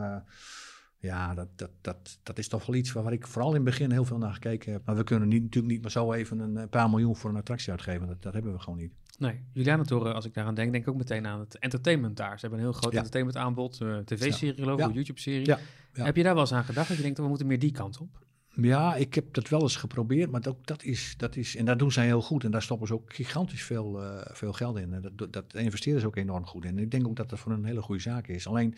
[0.99, 3.91] ja, dat, dat, dat, dat is toch wel iets waar ik vooral in het begin
[3.91, 4.83] heel veel naar gekeken heb.
[4.85, 7.71] Maar we kunnen niet, natuurlijk niet maar zo even een paar miljoen voor een attractie
[7.71, 8.07] uitgeven.
[8.07, 8.93] Dat, dat hebben we gewoon niet.
[9.19, 12.39] Nee, Julianatoren, als ik daaraan denk, denk ik ook meteen aan het entertainment daar.
[12.39, 15.47] Ze hebben een heel groot entertainment aanbod, uh, tv-serie geloof ik, YouTube-serie.
[15.47, 15.59] Ja.
[15.93, 17.99] Heb je daar wel eens aan gedacht dat je denkt, we moeten meer die kant
[18.01, 18.25] op?
[18.63, 21.79] Ja, ik heb dat wel eens geprobeerd, maar ook dat is, dat is, en dat
[21.79, 22.45] doen zij heel goed.
[22.45, 24.93] En daar stoppen ze ook gigantisch veel, uh, veel geld in.
[24.93, 26.77] En dat, dat investeren ze ook enorm goed in.
[26.77, 28.47] En ik denk ook dat dat voor een hele goede zaak is.
[28.47, 28.75] Alleen,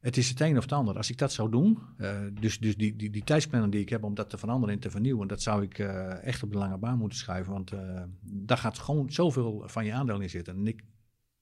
[0.00, 0.96] het is het een of het ander.
[0.96, 4.04] Als ik dat zou doen, uh, dus, dus die, die, die tijdsplannen die ik heb
[4.04, 6.78] om dat te veranderen en te vernieuwen, dat zou ik uh, echt op de lange
[6.78, 7.52] baan moeten schuiven.
[7.52, 10.56] Want uh, daar gaat gewoon zoveel van je aandeel in zitten.
[10.56, 10.84] En ik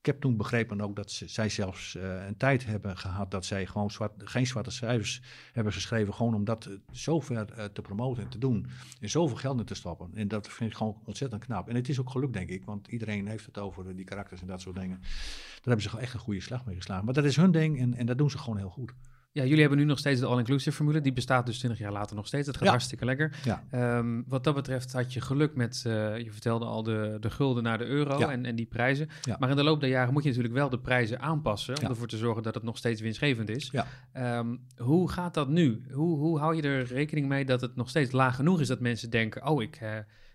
[0.07, 3.45] ik heb toen begrepen ook dat ze, zij zelfs uh, een tijd hebben gehad dat
[3.45, 6.15] zij gewoon zwart, geen zwarte cijfers hebben geschreven.
[6.15, 8.67] Gewoon om dat zover uh, te promoten en te doen.
[9.01, 10.11] En zoveel geld in te stoppen.
[10.15, 11.69] En dat vind ik gewoon ontzettend knap.
[11.69, 12.65] En het is ook geluk, denk ik.
[12.65, 14.99] Want iedereen heeft het over die karakters en dat soort dingen.
[15.01, 17.05] Daar hebben ze echt een goede slag mee geslagen.
[17.05, 18.93] Maar dat is hun ding en, en dat doen ze gewoon heel goed.
[19.37, 21.01] Ja, jullie hebben nu nog steeds de all-inclusive formule.
[21.01, 22.47] Die bestaat dus 20 jaar later nog steeds.
[22.47, 23.37] Dat gaat hartstikke lekker.
[23.45, 23.99] Ja.
[23.99, 27.63] Um, wat dat betreft had je geluk met, uh, je vertelde al, de, de gulden
[27.63, 29.09] naar de euro en, en die prijzen.
[29.39, 31.79] Maar in de loop der jaren moet je natuurlijk wel de prijzen aanpassen.
[31.83, 33.73] Om ervoor te zorgen dat het nog steeds winstgevend is.
[34.17, 35.83] Um, hoe gaat dat nu?
[35.93, 38.81] Hoe, hoe hou je er rekening mee dat het nog steeds laag genoeg is dat
[38.81, 39.47] mensen denken...
[39.47, 39.81] oh, ik...
[39.83, 39.89] Uh,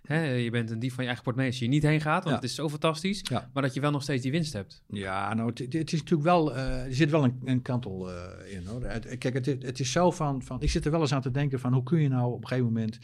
[0.07, 2.43] je bent een dief van je eigen portemonnee als je niet heen gaat, want het
[2.43, 3.23] is zo fantastisch.
[3.53, 4.83] Maar dat je wel nog steeds die winst hebt.
[4.87, 8.55] Ja, nou, het, het is natuurlijk wel, uh, er zit wel een, een kantel uh,
[8.55, 8.81] in hoor.
[9.17, 11.59] kijk, het, het, is zo van, van, ik zit er wel eens aan te denken
[11.59, 12.99] van hoe kun je nou op een gegeven moment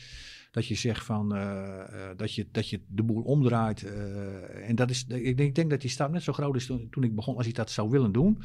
[0.51, 1.83] dat je zegt van uh,
[2.15, 3.83] dat, je, dat je de boel omdraait.
[4.63, 6.87] en dat is, ik denk, ik denk dat die stap net zo groot is toen,
[6.89, 8.41] toen ik begon, als ik dat zou willen doen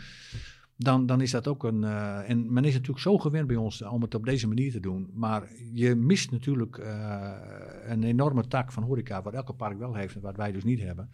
[0.77, 1.83] dan, dan is dat ook een.
[1.83, 4.81] Uh, en men is natuurlijk zo gewend bij ons om het op deze manier te
[4.81, 5.11] doen.
[5.15, 7.31] Maar je mist natuurlijk uh,
[7.85, 10.81] een enorme tak van horeca, wat elke park wel heeft en wat wij dus niet
[10.81, 11.11] hebben.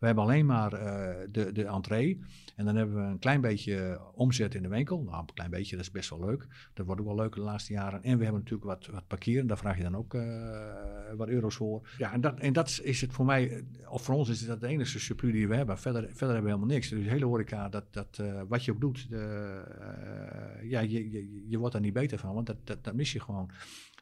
[0.00, 2.20] We hebben alleen maar uh, de, de entree.
[2.56, 5.02] En dan hebben we een klein beetje omzet in de winkel.
[5.02, 6.46] Nou, een klein beetje, dat is best wel leuk.
[6.74, 8.02] Dat wordt ook wel leuk de laatste jaren.
[8.02, 9.46] En we hebben natuurlijk wat, wat parkeren.
[9.46, 10.16] Daar vraag je dan ook
[11.16, 11.88] wat euro's voor.
[11.98, 14.66] Ja, en dat, en dat is het voor mij, of voor ons is dat de
[14.66, 15.78] enige surplus die we hebben.
[15.78, 16.88] Verder, verder hebben we helemaal niks.
[16.88, 19.06] Dus de hele horeca, dat, dat, wat je ook doet,
[20.62, 22.34] ja, je, je, je wordt daar niet beter van.
[22.34, 23.50] Want dat, dat, dat mis je gewoon.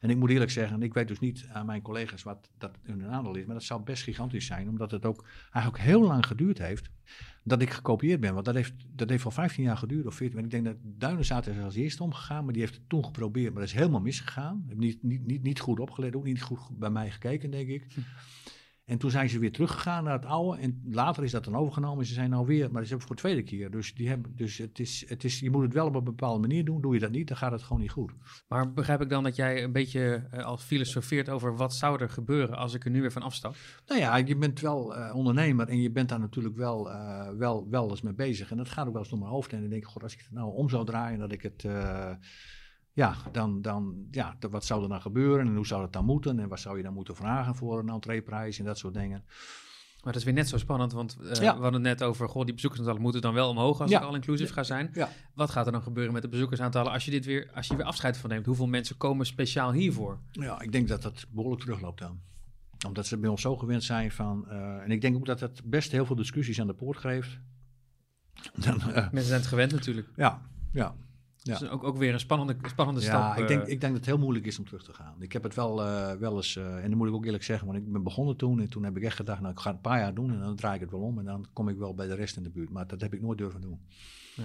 [0.01, 3.07] En ik moet eerlijk zeggen, ik weet dus niet aan mijn collega's wat dat hun
[3.07, 6.59] aandeel is, maar dat zou best gigantisch zijn, omdat het ook eigenlijk heel lang geduurd
[6.59, 6.91] heeft
[7.45, 8.35] dat ik gekopieerd ben.
[8.35, 10.39] Want dat heeft, dat heeft al 15 jaar geduurd of 14.
[10.39, 13.53] En ik denk dat Duinenzaad is als eerste omgegaan, maar die heeft het toen geprobeerd,
[13.53, 14.65] maar dat is helemaal misgegaan.
[14.69, 17.87] Heb niet, niet, niet, niet goed opgelet, ook niet goed bij mij gekeken, denk ik.
[17.95, 18.01] Hm.
[18.89, 20.61] En toen zijn ze weer teruggegaan naar het oude.
[20.61, 22.07] En later is dat dan overgenomen.
[22.07, 23.71] Ze zijn nou weer, maar ze hebben voor de tweede keer.
[23.71, 26.41] Dus, die hebben, dus het is, het is, je moet het wel op een bepaalde
[26.41, 26.81] manier doen.
[26.81, 28.13] Doe je dat niet, dan gaat het gewoon niet goed.
[28.49, 32.11] Maar begrijp ik dan dat jij een beetje uh, al filosofeert over wat zou er
[32.11, 33.57] gebeuren als ik er nu weer van afstap?
[33.87, 37.69] Nou ja, je bent wel uh, ondernemer en je bent daar natuurlijk wel, uh, wel,
[37.71, 38.51] wel eens mee bezig.
[38.51, 39.53] En dat gaat ook wel eens door mijn hoofd.
[39.53, 41.65] En dan denk ik, god, als ik het nou om zou draaien, dat ik het
[42.99, 46.39] ja, dan, dan ja, wat zou er dan gebeuren en hoe zou het dan moeten
[46.39, 49.25] en wat zou je dan moeten vragen voor een entreeprijs en dat soort dingen.
[50.03, 52.45] Maar dat is weer net zo spannend, want uh, we hadden het net over, goh,
[52.45, 53.99] die bezoekersaantallen moeten dan wel omhoog als ja.
[53.99, 54.91] het al inclusief gaat zijn.
[54.93, 55.09] Ja.
[55.35, 57.85] Wat gaat er dan gebeuren met de bezoekersaantallen als je dit weer, als je weer
[57.85, 58.47] afscheid van neemt?
[58.47, 60.19] Hoeveel mensen komen speciaal hiervoor?
[60.31, 62.21] Ja, ik denk dat dat behoorlijk terugloopt dan.
[62.87, 65.61] Omdat ze bij ons zo gewend zijn van, uh, en ik denk ook dat het
[65.65, 67.39] best heel veel discussies aan de poort geeft.
[68.65, 70.09] Dan, uh, mensen zijn het gewend natuurlijk.
[70.17, 70.95] Ja, ja.
[71.43, 73.43] Dus ook, ook weer een spannende, spannende ja, stap.
[73.43, 73.73] ik denk, eh.
[73.73, 75.15] ik denk dat het heel moeilijk is om terug te gaan.
[75.19, 77.67] Ik heb het wel, eh, wel eens, eh, en dat moet ik ook eerlijk zeggen,
[77.67, 78.61] want ik ben begonnen toen.
[78.61, 80.41] En toen heb ik echt gedacht, nou ik ga het een paar jaar doen en
[80.41, 81.19] dan draai ik het wel om.
[81.19, 82.71] En dan kom ik wel bij de rest in de buurt.
[82.71, 83.81] Maar dat heb ik nooit durven doen.
[84.37, 84.45] Eh,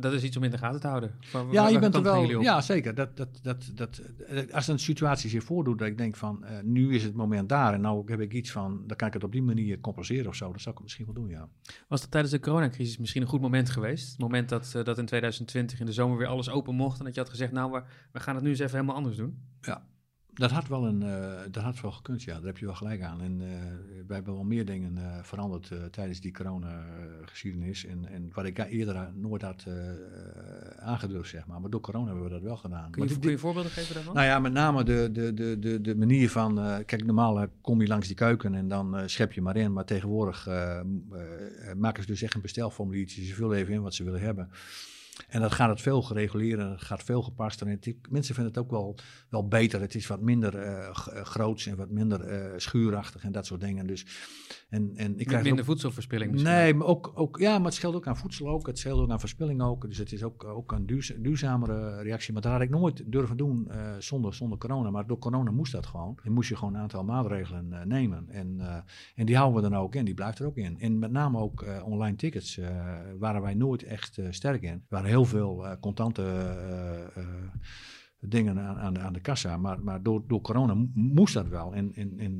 [0.00, 1.14] dat is iets om in de gaten te houden.
[1.32, 2.14] Waar- Ja, je bent er wel.
[2.42, 2.94] Ja, zeker.
[2.94, 6.62] Dat, dat, dat, dat, eh, als een situatie zich voordoet dat ik denk van eh,
[6.62, 9.24] nu is het moment daar en nou heb ik iets van, dan kan ik het
[9.24, 10.50] op die manier compenseren of zo.
[10.50, 11.48] Dan zou ik het misschien wel doen, ja.
[11.88, 14.10] Was dat tijdens de coronacrisis misschien een goed moment geweest?
[14.10, 17.04] Het moment dat, eh, dat in 2020 in de zomer weer alles open mocht en
[17.04, 17.82] dat je had gezegd, nou, we,
[18.12, 19.38] we gaan het nu eens even helemaal anders doen.
[20.34, 22.34] Dat had wel, een, eh, dat had wel gekund, ja.
[22.34, 23.20] Daar heb je wel gelijk aan.
[23.22, 23.48] En eh,
[24.06, 27.86] wij hebben wel meer dingen eh, veranderd tijdens die corona-geschiedenis.
[27.86, 29.66] En, en wat ik eerder nooit had
[30.78, 31.60] aangedurfd, zeg maar.
[31.60, 32.90] Maar door corona hebben we dat wel gedaan.
[32.90, 34.14] Kun je, Maar kun je voorbeelden geven daarvan?
[34.14, 36.54] Nou ja, met name de, de, de, de, de manier van.
[36.86, 39.72] kijk, normaal kom je langs die keuken en dan schep je maar in.
[39.72, 40.46] Maar tegenwoordig
[41.76, 43.24] maken ze dus echt een bestelformuliertje.
[43.24, 44.50] Ze vullen even in wat ze willen hebben.
[45.28, 47.66] En dat gaat het veel gereguleerd en het gaat veel gepaster.
[47.66, 48.96] En het, mensen vinden het ook wel,
[49.28, 49.80] wel beter.
[49.80, 50.94] Het is wat minder eh, eh,
[51.24, 53.86] groots en wat minder eh, schuurachtig en dat soort dingen.
[53.86, 54.06] Dus,
[54.68, 56.52] en, en ik Met krijg minder ook- voedselverspilling misschien.
[56.52, 58.66] Nee, maar ook, ook, ja, maar het scheelt ook aan voedsel ook.
[58.66, 59.88] Het scheelt ook aan verspilling ook.
[59.88, 62.32] Dus het is ook, ook een duurza- duurzamere reactie.
[62.32, 64.90] Maar dat had ik nooit durven doen zonder, zonder corona.
[64.90, 66.18] Maar door corona moest dat gewoon.
[66.22, 68.28] En moest je gewoon een aantal maatregelen nemen.
[68.28, 68.60] En,
[69.14, 70.04] en die houden we dan ook in.
[70.04, 70.78] Die blijft er ook in.
[70.80, 72.60] En met name ook online tickets
[73.18, 74.84] waren wij nooit echt sterk in.
[75.04, 77.26] Heel veel eh, contante eh, eh,
[78.20, 79.56] dingen aan, aan, de, aan de kassa.
[79.56, 81.74] Maar, maar door, door corona mo- moest dat wel.
[81.74, 81.94] En,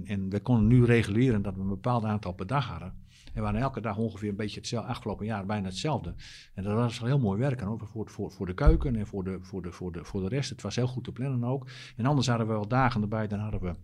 [0.06, 3.00] en, we konden nu reguleren dat we een bepaald aantal per dag hadden.
[3.34, 6.14] En we elke dag ongeveer een beetje hetzelfde, afgelopen jaar bijna hetzelfde.
[6.54, 9.38] En dat was heel mooi werken hoor, voor, voor, voor de keuken en voor de,
[9.40, 10.50] voor, de, voor, de, voor de rest.
[10.50, 11.66] Het was heel goed te plannen ook.
[11.96, 13.74] En anders hadden we wel dagen erbij, dan hadden we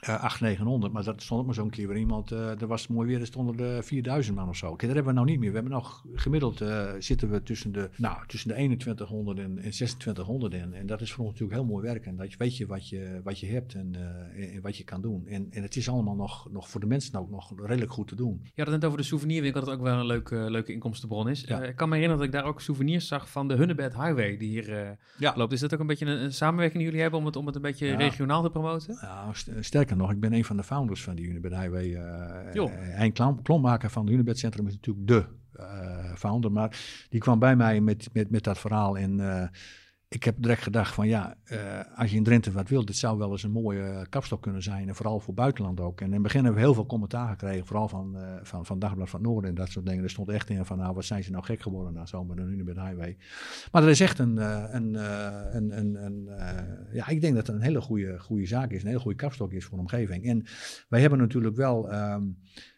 [0.00, 0.92] eh 800, 900.
[0.92, 3.26] Maar dat stond ook maar zo'n keer weer iemand, eh er was mooi weer, er
[3.26, 4.66] stonden er 4000 man of zo.
[4.66, 5.48] Kijk, dat hebben we nou niet meer.
[5.48, 9.70] We hebben nog gemiddeld eh, zitten we tussen de, nou, tussen de 2100 en, en
[9.70, 10.74] 2600 in.
[10.74, 12.06] En dat is voor ons natuurlijk heel mooi werk.
[12.06, 14.76] En dat je weet je wat je, wat je hebt en, eh, en, en wat
[14.76, 15.26] je kan doen.
[15.26, 18.14] En, en het is allemaal nog, nog voor de mensen ook nog redelijk goed te
[18.14, 18.40] doen.
[18.42, 21.40] Je had het net over de souvenirwinkel, dat ook wel een leuke, leuke inkomstenbron is.
[21.46, 21.60] Ja.
[21.62, 24.36] Eh, ik kan me herinneren dat ik daar ook souvenirs zag van de Hunnebed Highway
[24.36, 25.32] die hier eh, Ja.
[25.36, 25.52] loopt.
[25.52, 27.54] Is dat ook een beetje een, een samenwerking die jullie hebben om het, om het
[27.56, 27.96] een beetje Ja.
[27.96, 28.98] regionaal te promoten?
[29.00, 29.50] Nou, st-
[29.86, 31.90] sterker nog, ik ben een van de founders van die Unibed Highway.
[32.70, 36.52] Hein Klom, Klommaker van het Unibed Centrum is natuurlijk de eh, founder.
[36.52, 38.98] Maar die kwam bij mij met, met, met dat verhaal.
[38.98, 39.20] En
[40.08, 43.18] ik heb direct gedacht van ja, eh, als je in Drenthe wat wilt, dit zou
[43.18, 44.88] wel eens een mooie kapstok kunnen zijn.
[44.88, 46.00] En vooral voor buitenland ook.
[46.00, 47.66] En in het begin hebben we heel veel commentaar gekregen.
[47.66, 50.04] Vooral van, eh, van, van Dagblad van Noorden en dat soort dingen.
[50.04, 52.38] Er stond echt in van nou, wat zijn ze nou gek geworden nou zo met
[52.38, 53.16] een Unibed Highway.
[53.72, 54.94] Maar dat is echt een, eh, een,
[55.56, 56.28] een, een, een
[56.92, 59.52] ja, ik denk dat het een hele goede, goede zaak is, een hele goede kapstok
[59.52, 60.24] is voor de omgeving.
[60.24, 60.44] En
[60.88, 62.22] wij hebben natuurlijk wel ehm,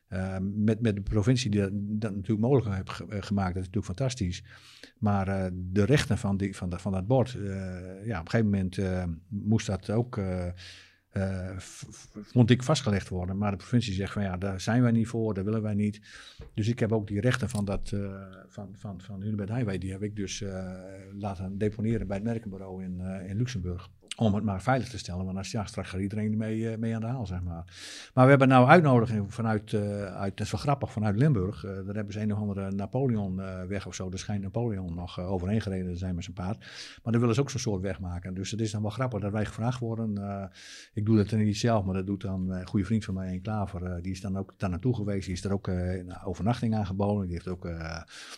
[0.09, 1.61] ehm, met, met de provincie die
[1.99, 4.44] dat, natuurlijk mogelijk heeft eh, gemaakt, dat is natuurlijk fantastisch.
[4.99, 8.44] Maar eh, de rechten van, die, van, van dat bord, eh, ja, op een gegeven
[8.44, 8.79] moment
[9.29, 10.21] moest dat ook.
[12.11, 13.38] vond ik vastgelegd worden.
[13.38, 16.01] Maar de provincie zegt van ja, daar zijn wij niet voor, daar willen wij niet.
[16.55, 17.92] Dus ik heb ook die rechten van dat
[18.49, 20.44] van, van, van Unibed Highway, die heb ik dus
[21.18, 23.90] laten deponeren bij het merkenbureau in, in Luxemburg.
[24.20, 26.94] Om het maar veilig te stellen, want als, ja, straks gaat iedereen mee, eh, mee
[26.94, 27.64] aan de haal, zeg maar.
[28.14, 31.64] Maar we hebben nou uitnodiging vanuit, eh, uit, dat is wel grappig, vanuit Limburg.
[31.64, 34.11] Eh, daar hebben ze een of andere Napoleon eh, weg of zo.
[34.11, 36.59] Er schijnt Napoleon nog overheen gereden te zijn met zijn paard.
[37.02, 38.35] Maar daar willen ze ook zo'n soort weg maken.
[38.35, 40.18] Dus het is dan wel grappig dat wij gevraagd worden.
[40.92, 43.33] Ik doe dat dan niet zelf, maar dat doet dan een goede vriend van mij,
[43.33, 44.02] een Klaver.
[44.02, 45.24] die is dan ook daar naartoe geweest.
[45.26, 47.22] Die is er ook een overnachting aangeboden.
[47.26, 47.68] Die heeft ook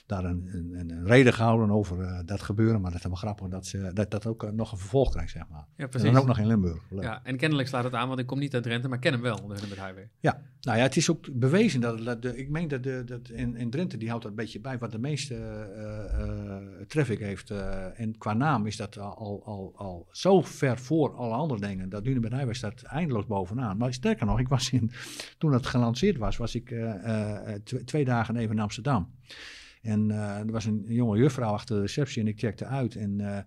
[0.07, 2.81] daar een, een, een- reden gehouden over dat gebeuren.
[2.81, 5.31] Maar dat is dan wel grappig dat ze, dat, dat ook nog een vervolg krijgt,
[5.31, 5.67] zeg maar.
[5.77, 6.11] Ja, En precies.
[6.13, 6.83] dan ook nog in Limburg.
[6.91, 7.03] Leuk.
[7.03, 9.21] Ja, en kennelijk slaat het aan, want ik kom niet uit Drenthe, maar ken hem
[9.21, 10.09] wel, de Hunnebed Highway.
[10.21, 13.29] Ja, nou ja, het is ook bewezen dat, dat de, ik meen dat, de, dat
[13.29, 17.19] in, in Drenthe, die houdt dat een beetje bij, wat de meeste eh, eh, traffic
[17.19, 17.51] heeft.
[17.51, 21.89] eh, en qua naam is dat al, al, al zo ver voor alle andere dingen,
[21.89, 23.77] dat bij Highway staat eindeloos bovenaan.
[23.77, 24.91] Maar sterker nog, ik was in,
[25.39, 26.75] toen het gelanceerd was, was ik
[27.65, 29.11] tw- twee dagen even in Amsterdam.
[29.83, 33.47] En er was een jonge juffrouw achter de receptie en ik checkte uit en...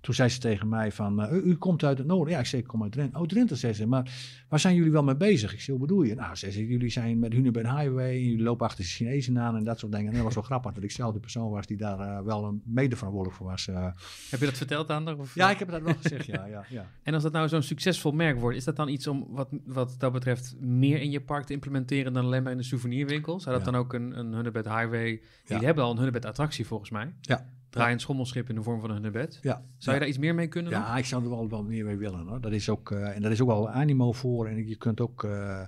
[0.00, 2.34] toen zei ze tegen mij van, eh, u, u komt uit het noorden.
[2.34, 3.18] Ja, ik zei, ik kom uit Drenthe.
[3.18, 3.86] Oh, Drenthe, zei ze.
[3.86, 4.10] Maar
[4.48, 5.52] waar zijn jullie wel mee bezig?
[5.52, 6.14] Ik zei, hoe bedoel je?
[6.14, 8.10] Nou, zei ze, jullie zijn met Hunebed Highway.
[8.10, 10.08] en Jullie lopen achter de Chinezen aan en dat soort dingen.
[10.08, 12.44] En dat was wel grappig dat ik zelf de persoon was die daar eh, wel
[12.44, 13.68] een mede verantwoordelijk voor was.
[13.68, 13.86] eh.
[14.30, 15.18] Heb je dat verteld aan haar?
[15.18, 15.34] Of?
[15.34, 16.46] ja, ik heb dat wel gezegd, ja.
[16.46, 16.90] ja, ja.
[17.02, 19.94] En als dat nou zo'n succesvol merk wordt, is dat dan iets om wat, wat
[19.98, 23.40] dat betreft meer in je park te implementeren dan alleen maar in de souvenirwinkel?
[23.40, 23.70] Zou dat Ja.
[23.70, 25.08] dan ook een, een Hunnebed Highway...
[25.10, 25.20] Ja.
[25.44, 27.14] Jullie hebben al een Hunnebed attractie volgens mij.
[27.20, 27.48] Ja.
[27.70, 29.38] Draaiend schommelschip in de vorm van een Hunnebed.
[29.42, 29.52] ja.
[29.52, 29.92] Zou ja.
[29.92, 30.72] je daar iets meer mee kunnen?
[30.72, 32.26] Ja, ik zou er wel, wel meer mee willen.
[32.26, 32.40] Hoor.
[32.40, 34.46] Dat is ook, eh, en daar is ook wel animo voor.
[34.46, 35.24] En je kunt ook...
[35.24, 35.62] eh,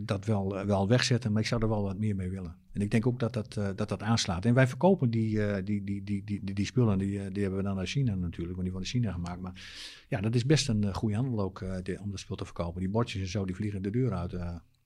[0.00, 2.56] dat wel, wel wegzetten, maar ik zou er wel wat meer mee willen.
[2.72, 4.44] En ik denk ook dat dat, dat, dat aanslaat.
[4.44, 7.76] En wij verkopen die, die, die, die, die, die, spullen, die, die hebben we dan
[7.76, 9.40] naar China natuurlijk, want die worden in China gemaakt.
[9.40, 9.62] Maar
[10.08, 11.64] ja, dat is best een goede handel ook
[12.02, 12.80] om dat spul te verkopen.
[12.80, 14.32] Die bordjes en zo, die vliegen de deur uit.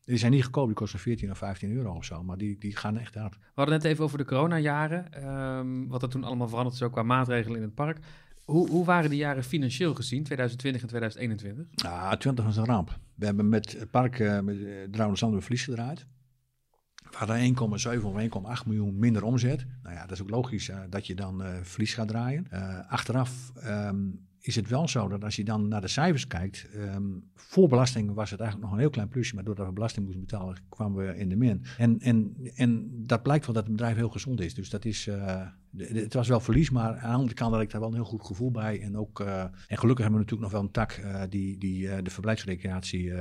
[0.08, 2.76] Die zijn niet goedkoop, die kosten 14 of 15 euro of zo, maar die, die
[2.76, 3.34] gaan echt hard.
[3.34, 6.92] We hadden net even over de coronajaren, um, wat er toen allemaal veranderd is, ook
[6.92, 7.98] qua maatregelen in het park.
[8.44, 11.66] Hoe, hoe waren die jaren financieel gezien, 2020 en 2021?
[11.70, 12.98] Ja, 20 was een ramp.
[13.14, 16.06] We hebben met het park, uh, met uh, verlies gedraaid.
[16.94, 19.66] We hadden 1,7 of 1,8 miljoen minder omzet.
[19.82, 22.46] Nou ja, dat is ook logisch uh, dat je dan uh, verlies gaat draaien.
[22.88, 27.24] achteraf um, is het wel zo dat als je dan naar de cijfers kijkt, um,
[27.34, 30.24] voor belasting was het eigenlijk nog een heel klein plusje, maar doordat we belasting moesten
[30.24, 31.64] betalen, kwamen we in de min.
[31.78, 34.54] En, en, en dat blijkt wel dat het bedrijf heel gezond is.
[34.54, 35.46] Dus dat is, uh,
[35.76, 38.04] het was wel verlies, maar aan de andere kant had ik daar wel een heel
[38.04, 38.80] goed gevoel bij.
[38.80, 42.02] En, ook, uh, en gelukkig hebben we natuurlijk nog wel een tak, uh, die, die
[42.02, 43.12] de verblijfsrecreatie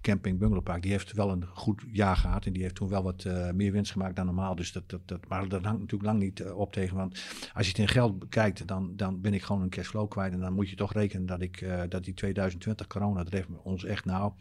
[0.00, 3.24] camping bungalowpark, die heeft wel een goed jaar gehad en die heeft toen wel wat
[3.54, 4.54] meer winst gemaakt dan normaal.
[4.54, 7.12] Dus dat, dat, dat, maar dat hangt natuurlijk lang niet op tegen, want
[7.54, 10.40] als je het in geld bekijkt, dan, dan ben ik gewoon een cashflow kwijt en
[10.40, 14.04] dan moet je toch rekenen dat, ik, dat die 2020 corona, dat heeft ons echt
[14.04, 14.32] nou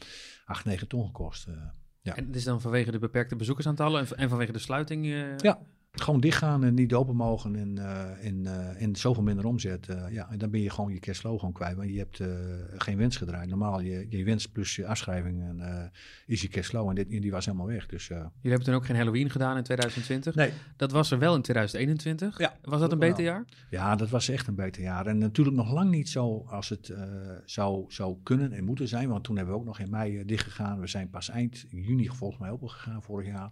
[0.46, 1.48] 8, 9 ton gekost.
[2.02, 2.16] ja.
[2.16, 5.06] En het is dan vanwege de beperkte bezoekersaantallen en, en vanwege de sluiting?
[5.38, 5.60] Ja,
[5.96, 9.88] gewoon dichtgaan en niet open mogen en, uh, en, uh, en zoveel minder omzet.
[9.90, 12.22] Uh, ja, en dan ben je gewoon je cashflow gewoon kwijt, want je hebt
[12.78, 13.50] geen winst gedraaid.
[13.50, 15.92] Normaal, je, je winst plus je afschrijving en,
[16.26, 17.86] is je cashflow en dit, die was helemaal weg.
[17.86, 20.36] Dus, Jullie hebben toen ook geen Halloween gedaan in 2020?
[20.36, 20.52] Nee.
[20.76, 22.38] Dat was er wel in 2021?
[22.38, 22.58] Ja.
[22.62, 23.46] Was dat een beter jaar?
[23.70, 25.08] Ja, dat was echt een beter jaar.
[25.08, 26.94] En natuurlijk nog lang niet zo als het
[27.46, 30.80] zou, zou kunnen en moeten zijn, want toen hebben we ook nog in mei dichtgegaan.
[30.80, 33.52] We zijn pas eind juni volgens mij opengegaan vorig jaar.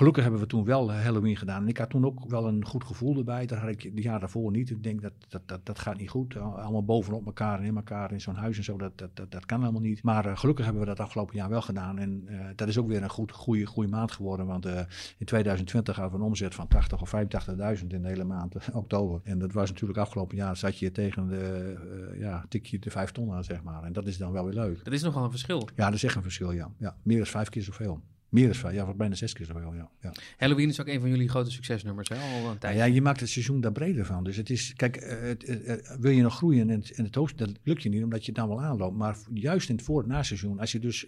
[0.00, 1.62] Gelukkig hebben we toen wel eh, Halloween gedaan.
[1.62, 3.46] En ik had toen ook wel een goed gevoel erbij.
[3.46, 4.70] Dat had ik de jaar daarvoor niet.
[4.70, 6.36] Ik denk dat dat, dat, dat gaat niet goed.
[6.36, 8.78] Allemaal bovenop elkaar en in elkaar in zo'n huis en zo.
[8.78, 10.02] Dat, dat, dat, dat kan helemaal niet.
[10.02, 11.98] Maar uh, gelukkig hebben we dat afgelopen jaar wel gedaan.
[11.98, 14.46] En uh, dat is ook weer een goed, goede, goede maand geworden.
[14.46, 14.78] Want uh,
[15.18, 19.20] in 2020 hadden we een omzet van 80 of 85.000 in de hele maand oktober.
[19.24, 23.10] En dat was natuurlijk afgelopen jaar zat je tegen de, ja, tik je de 5
[23.10, 23.82] ton aan, zeg maar.
[23.82, 24.84] En dat is dan wel weer leuk.
[24.84, 25.68] Dat is nogal een verschil.
[25.76, 26.70] Ja, dat is echt een verschil, ja.
[26.76, 28.00] ja meer dan vijf keer zoveel.
[28.30, 30.12] Meer dan vijf, ja, bijna zes keer zoveel, ja, ja.
[30.36, 32.16] Halloween is ook een van jullie grote succesnummers, hè?
[32.16, 32.76] Al een tijd.
[32.76, 34.24] Ja, je maakt het seizoen daar breder van.
[34.24, 37.50] Dus het is, kijk, uh, wil je nog groeien in het, in het hoofd, dat
[37.62, 38.96] lukt je niet, omdat je het dan wel aanloopt.
[38.96, 41.06] Maar juist in het voor- en na-seizoen, als je dus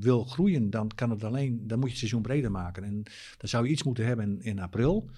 [0.00, 2.84] wil groeien, dan kan het alleen, dan moet je het seizoen breder maken.
[2.84, 3.02] En
[3.38, 5.10] dan zou je iets moeten hebben in, in april.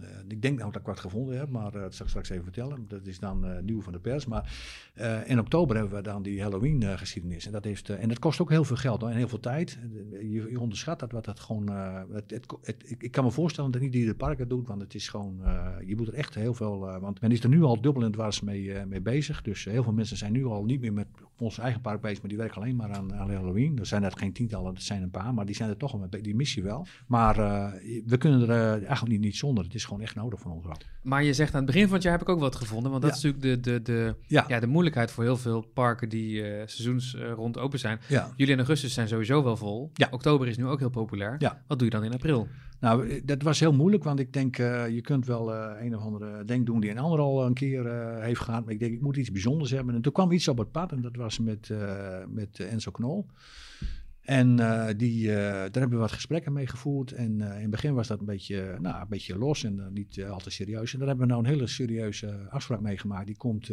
[0.00, 2.28] Uh, ik denk nou dat ik wat gevonden heb, maar uh, dat zal ik straks
[2.28, 2.84] even vertellen.
[2.88, 4.26] Dat is dan uh, nieuw van de pers.
[4.26, 4.52] Maar
[5.26, 7.46] in oktober hebben we dan die Halloween-geschiedenis.
[7.46, 9.78] en, dat en dat kost ook heel veel geld hoor, en heel veel tijd.
[10.10, 11.68] Je, onderschat dat wat dat gewoon.
[12.12, 15.08] Het, het, ik kan me voorstellen dat niet die de parken doet, want het is
[15.08, 15.40] gewoon.
[15.86, 16.78] je moet er echt heel veel.
[16.78, 19.42] want men is er nu al dubbel en dwars mee, mee bezig.
[19.42, 22.28] Dus heel veel mensen zijn nu al niet meer met ons eigen park bezig, maar
[22.28, 23.78] die werken alleen maar aan, aan Halloween.
[23.78, 25.98] Er zijn net geen tientallen, dat zijn een paar, maar die zijn er toch al
[25.98, 26.22] mee.
[26.22, 26.86] Die missie wel.
[27.06, 27.36] Maar
[28.06, 29.64] we kunnen er eigenlijk niet, niet zonder.
[29.64, 30.76] Het is gewoon echt nodig van ons wel.
[31.02, 32.90] Maar je zegt aan het begin van het jaar heb ik ook wat gevonden.
[32.90, 34.44] Want dat is natuurlijk de, de, de, ja.
[34.48, 34.60] ja.
[34.60, 38.00] de moeilijkheid voor heel veel parken die uh, seizoens rond open zijn.
[38.08, 38.32] Ja.
[38.36, 39.92] Juli en augustus zijn sowieso wel vol.
[40.10, 41.36] Oktober is nu ook heel populair.
[41.66, 42.48] Wat doe je dan in april?
[42.80, 45.96] Nou, eh, dat was heel moeilijk, want ik denk, uh, je kunt wel uh, een
[45.96, 48.64] of andere denk doen die een ander al een keer heeft gehad.
[48.64, 49.94] Maar ik denk, ik moet iets bijzonders hebben.
[49.94, 51.70] En toen kwam iets op het pad en dat was met,
[52.28, 53.26] met Enzo Knol.
[54.20, 54.56] En
[54.96, 57.12] die, daar hebben we wat gesprekken mee gevoerd.
[57.12, 60.38] En in het begin was dat een beetje, nou, een beetje los en niet al
[60.38, 60.92] te serieus.
[60.92, 63.26] En daar hebben we nou een hele serieuze afspraak mee gemaakt.
[63.26, 63.70] Die komt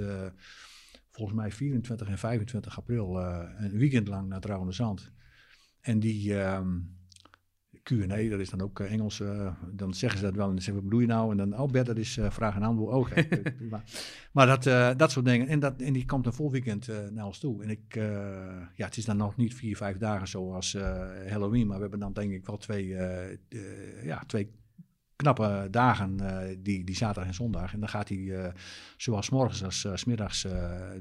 [1.11, 3.19] volgens mij 24 en 25 april
[3.57, 5.11] een weekend lang naar Trouwende Zand.
[5.81, 6.79] En die, ehm,
[7.83, 9.19] Q&A, dat is dan ook eh, Engels.
[9.19, 11.31] Uh, dan zeggen ze dat wel en dan zeggen wat bedoel je nou?
[11.31, 12.93] En dan, oh Bert, dat is uh, vraag en antwoord.
[12.93, 13.23] Okay,
[13.57, 13.83] prima.
[14.31, 15.47] Maar dat, uh, dat soort dingen.
[15.47, 17.63] En, dat, en die komt een vol weekend naar ons toe.
[17.63, 17.95] En ik,
[18.75, 20.77] ja, het is dan nog niet vier, vijf dagen zoals
[21.29, 21.67] Halloween.
[21.67, 22.87] Maar we hebben dan denk ik wel twee,
[24.03, 24.49] ja, twee
[25.15, 27.73] knappe dagen, uh, die, die zaterdag en zondag.
[27.73, 28.45] En dan gaat hij uh,
[28.97, 30.47] zowel s morgens als uh, s middags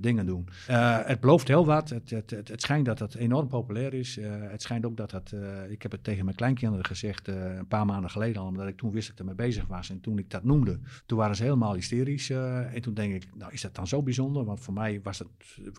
[0.00, 0.48] dingen doen.
[0.66, 1.90] het belooft heel wat.
[1.90, 4.18] Het, het, het, het, schijnt dat het enorm populair is.
[4.22, 5.34] het schijnt ook dat het,
[5.68, 8.90] ik heb het tegen mijn kleinkinderen gezegd een paar maanden geleden al, omdat ik toen
[8.90, 9.90] wist dat ik ermee bezig was.
[9.90, 12.30] En toen ik dat noemde, toen waren ze helemaal hysterisch.
[12.30, 14.44] en toen denk ik, nou is dat dan zo bijzonder?
[14.44, 15.28] Want voor mij was het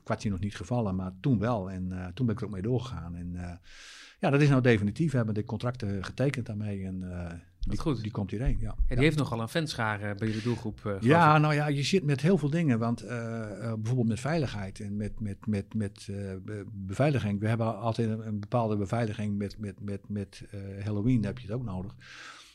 [0.03, 1.71] kwartje nog niet gevallen, maar toen wel.
[1.71, 3.15] En toen ben ik er ook mee doorgegaan.
[3.15, 3.59] En
[4.19, 5.11] ja, dat is nou definitief.
[5.11, 6.86] We hebben de contracten getekend daarmee.
[6.86, 7.03] En
[7.68, 8.01] die, goed.
[8.01, 8.76] die komt hierheen, ja.
[8.88, 10.82] ja die heeft nogal een fanschare bij jullie doelgroep.
[10.86, 12.80] Uh, ja, nou ja, je zit met heel veel dingen.
[12.80, 13.09] Want uh,
[13.59, 16.09] bijvoorbeeld met veiligheid en met, met, met, met
[16.72, 17.39] beveiliging.
[17.39, 20.43] We hebben altijd een, een, bepaalde beveiliging met, met, met, met
[20.84, 21.95] Halloween, daar heb je het ook nodig.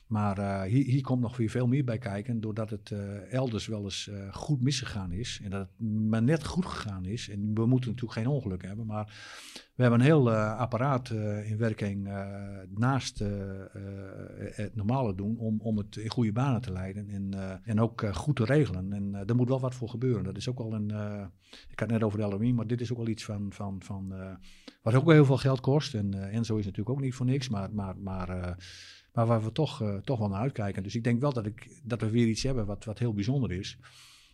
[0.08, 3.84] Maar uh, hier, komt nog weer veel meer bij kijken, doordat het uh, elders wel
[3.84, 5.40] eens uh, goed misgegaan is.
[5.44, 7.28] En dat het maar net goed gegaan is.
[7.28, 9.04] En we moeten natuurlijk geen ongeluk hebben, maar
[9.74, 11.10] we hebben een heel apparaat
[11.44, 12.08] in werking
[12.74, 13.18] naast
[14.38, 18.36] het normale doen om, om het in goede banen te leiden en, en ook goed
[18.36, 18.92] te regelen.
[18.92, 20.24] En er moet wel wat voor gebeuren.
[20.24, 20.90] Dat is ook wel een,
[21.70, 23.82] ik had het net over de LMI, maar dit is ook wel iets van, van,
[23.82, 24.14] van
[24.82, 25.94] wat ook wel heel veel geld kost.
[25.94, 28.56] En, en zo is natuurlijk ook niet voor niks, maar, maar, maar
[29.18, 30.82] maar waar we toch, uh, toch wel naar uitkijken.
[30.82, 33.52] Dus ik denk wel dat, ik, dat we weer iets hebben wat, wat heel bijzonder
[33.52, 33.78] is.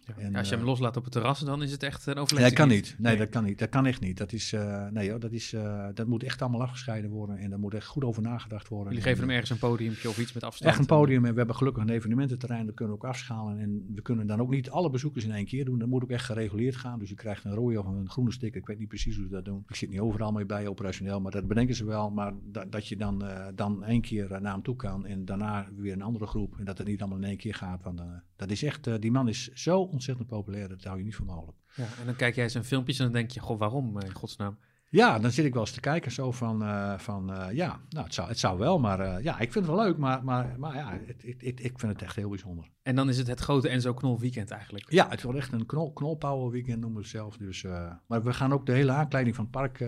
[0.07, 2.17] Ja, en, als je hem uh, loslaat op het terras, dan is het echt een
[2.17, 2.41] overleg.
[2.41, 2.95] Nee, dat kan niet.
[2.99, 3.59] Nee, dat kan niet.
[3.59, 4.17] Dat kan echt niet.
[4.17, 7.37] Dat, is, uh, nee, dat, is, uh, dat moet echt allemaal afgescheiden worden.
[7.39, 8.89] En daar moet echt goed over nagedacht worden.
[8.89, 10.71] Jullie geven hem ergens een podiumpje of iets met afstand?
[10.71, 11.25] Echt een podium.
[11.25, 12.67] En we hebben gelukkig een evenemententerrein.
[12.67, 13.59] Dat kunnen we ook afschalen.
[13.59, 15.79] En we kunnen dan ook niet alle bezoekers in één keer doen.
[15.79, 16.99] Dat moet ook echt gereguleerd gaan.
[16.99, 18.61] Dus je krijgt een rode of een groene sticker.
[18.61, 19.65] Ik weet niet precies hoe ze dat doen.
[19.69, 21.21] Ik zit niet overal mee bij operationeel.
[21.21, 22.11] Maar dat bedenken ze wel.
[22.11, 23.25] Maar dat, dat je dan,
[23.55, 25.07] dan één keer naar hem toe kan.
[25.07, 26.59] En daarna weer een andere groep.
[26.59, 27.83] En dat het niet allemaal in één keer gaat.
[27.83, 28.03] Want
[28.37, 31.59] dat is echt, die man is zo ontzettend populair dat hou je niet voor mogelijk.
[31.75, 34.59] Ja, en dan kijk jij zijn filmpjes en dan denk je, goh, waarom in godsnaam?
[34.95, 38.05] Ja, dan zit ik wel eens te kijken zo van, uh, van uh, ja, nou,
[38.05, 40.55] het zou, het zou wel, maar uh, ja, ik vind het wel leuk, maar, maar,
[40.59, 42.71] maar ja, het, het, het, ik vind het echt heel bijzonder.
[42.83, 44.91] En dan is het het grote Enzo Knol weekend eigenlijk?
[44.91, 47.37] Ja, het wordt echt een knol, knolpower weekend noemen we het zelf.
[47.37, 47.65] Dus,
[48.07, 49.83] maar we gaan ook de hele aankleding van het park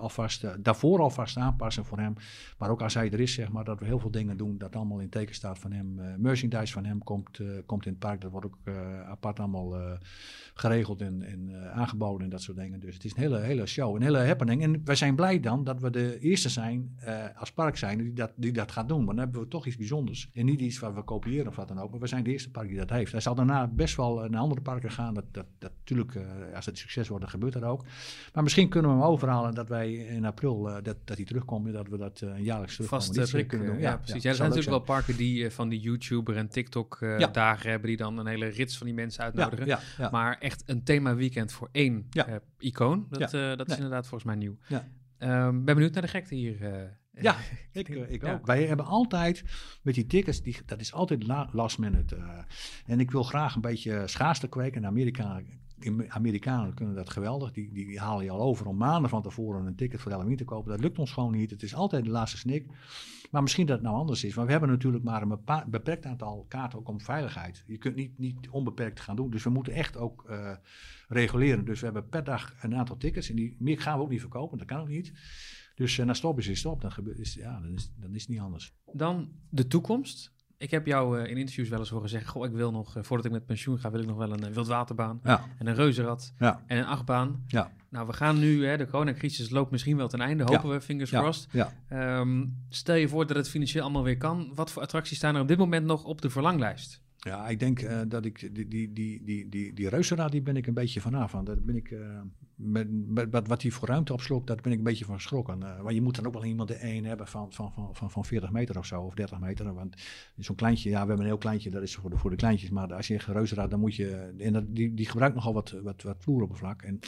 [0.00, 2.14] alvast, daarvoor alvast aanpassen voor hem.
[2.58, 4.76] Maar ook als hij er is, zeg maar, dat we heel veel dingen doen dat
[4.76, 6.00] allemaal in teken staat van hem.
[6.18, 8.58] merchandise van hem komt, komt in het park, dat wordt ook
[9.06, 9.98] apart allemaal
[10.54, 12.80] geregeld en, en aangeboden en dat soort dingen.
[12.80, 14.51] Dus het is een hele, hele show, een hele happening.
[14.60, 18.12] En wij zijn blij dan dat we de eerste zijn uh, als park zijn die
[18.12, 19.04] dat, die dat gaat doen.
[19.04, 20.30] Want dan hebben we toch iets bijzonders.
[20.34, 21.90] En niet iets waar we kopiëren of wat dan ook.
[21.90, 23.12] Maar we zijn de eerste park die dat heeft.
[23.12, 25.14] Hij zal daarna best wel naar andere parken gaan.
[25.14, 26.22] Dat, dat, dat, natuurlijk, uh,
[26.54, 27.84] als het succes wordt, dan gebeurt dat ook.
[28.32, 31.66] Maar misschien kunnen we hem overhalen dat wij in april, uh, dat, dat hij terugkomt.
[31.66, 33.14] En dat we dat een jaarlijks terugkomen.
[33.14, 33.78] Vast prik kunnen doen.
[33.78, 34.22] Ja, precies.
[34.22, 37.26] Ja, er zijn natuurlijk wel parken die van die YouTuber en TikTok ja.
[37.26, 37.88] dagen hebben.
[37.88, 39.78] Die dan een hele rits van die mensen uitnodigen.
[40.10, 42.08] Maar echt een thema weekend voor één
[42.58, 43.06] icoon.
[43.10, 44.56] Dat, dat is inderdaad volgens mij nieuw.
[44.68, 44.88] Ja.
[45.18, 46.60] Um, ben benieuwd naar de gekte hier.
[46.60, 47.36] Uh, ja,
[47.72, 48.46] ik, ik ook.
[48.46, 49.44] Wij hebben altijd
[49.82, 52.16] met die tickets, die, dat is altijd la, last minute.
[52.16, 52.38] Uh,
[52.86, 54.82] en ik wil graag een beetje schaarste kweken.
[54.82, 55.42] En Amerika,
[56.08, 57.52] Amerikanen kunnen dat geweldig.
[57.52, 60.44] Die, die halen je al over om maanden van tevoren een ticket voor de te
[60.44, 60.70] kopen.
[60.70, 61.50] Dat lukt ons gewoon niet.
[61.50, 62.66] Het is altijd de laatste snik.
[63.30, 64.34] Maar misschien dat het nou anders is.
[64.34, 67.64] Want we hebben natuurlijk maar een beperkt aantal kaarten ook om veiligheid.
[67.66, 69.30] Je kunt niet, niet onbeperkt gaan doen.
[69.30, 70.30] Dus we moeten echt ook
[71.08, 71.64] reguleren.
[71.64, 73.30] Dus we hebben per dag een aantal tickets.
[73.30, 75.12] En die meer gaan we ook niet verkopen, dat kan ook niet.
[75.74, 76.80] Dus uh, na stop is het stop.
[76.80, 78.74] Dan, is, ja, dan, is, dan is het niet anders.
[78.92, 80.32] Dan de toekomst.
[80.62, 83.02] Ik heb jou uh, in interviews wel eens horen zeggen: Goh, ik wil nog, uh,
[83.02, 85.20] voordat ik met pensioen ga, wil ik nog wel een wildwaterbaan.
[85.24, 85.44] Ja.
[85.58, 86.34] En een reuzenrad.
[86.38, 86.62] Ja.
[86.66, 87.44] En een achtbaan.
[87.46, 87.72] Ja.
[87.88, 91.10] Nou, we gaan nu, hè, de coronacrisis loopt misschien wel ten einde, hopen we, fingers
[91.10, 91.48] crossed.
[91.92, 94.52] Um, stel je voor dat het financieel allemaal weer kan.
[94.54, 97.02] Wat voor attracties staan er op dit moment nog op de verlanglijst?
[97.16, 100.66] Ja, ik denk dat ik die, die, die, die, die, die reuzenraad, die ben ik
[100.66, 101.32] een beetje vanaf.
[101.32, 101.94] Dat ben ik,
[102.62, 105.60] met, wat die voor ruimte opslokt, daar ben ik een beetje van geschrokken.
[105.62, 108.10] Uh, want je moet dan ook wel iemand de één hebben van, van, van, van,
[108.10, 109.74] van 40 meter of zo, of 30 meter.
[109.74, 109.96] Want
[110.36, 112.70] zo'n kleintje, ja, we hebben een heel kleintje, dat is voor de, voor de kleintjes.
[112.70, 115.70] Maar als je een reuzenraad, dan moet je, en dat, die, die gebruikt nogal wat,
[115.82, 116.82] wat, wat vloeroppervlak.
[116.82, 117.00] En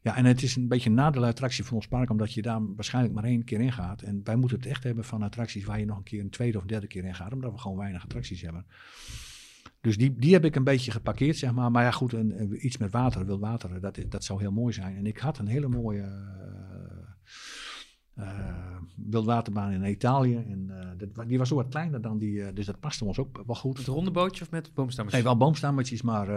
[0.00, 3.14] ja, en het is een beetje een nadelattractie van ons park, omdat je daar waarschijnlijk
[3.14, 4.02] maar één keer in gaat.
[4.02, 6.58] En wij moeten het echt hebben van attracties waar je nog een keer een tweede
[6.58, 8.66] of derde keer in gaat, omdat we gewoon weinig attracties hebben.
[9.80, 11.70] Dus die, die heb ik een beetje geparkeerd, zeg maar.
[11.70, 14.96] Maar ja, goed, een, iets met water, wil water, dat, dat zou heel mooi zijn.
[14.96, 17.08] En ik had een hele mooie uh,
[19.10, 20.36] wildwaterbaan in Italië.
[20.36, 23.18] En uh, dat, die was ook wat kleiner dan die, uh, dus dat paste ons
[23.18, 23.76] ook wel goed.
[23.76, 25.22] Met ronde bootje of met boomstammetjes?
[25.22, 26.28] Nee, wel boomstammetjes, maar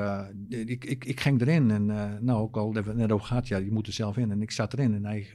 [0.49, 1.71] ik, ik, ik ging erin.
[1.71, 1.85] En
[2.25, 4.31] nou, ook al hebben we net over gehad, ja, je moet er zelf in.
[4.31, 5.27] En ik zat erin en hij,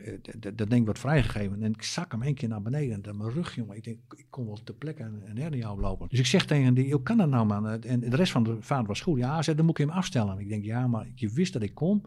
[0.54, 1.62] dat ding werd vrijgegeven.
[1.62, 3.02] En ik zak hem één keer naar beneden.
[3.02, 6.08] En mijn rug, jongen, ik denk, ik kon wel ter plekke een, een hernia oplopen.
[6.08, 7.68] Dus ik zeg tegen die, hoe kan dat nou, man?
[7.68, 9.18] En de rest van de vaart was goed.
[9.18, 10.38] Ja, zei, dan moet ik hem afstellen.
[10.38, 12.06] Ik denk, ja, maar je wist dat ik kon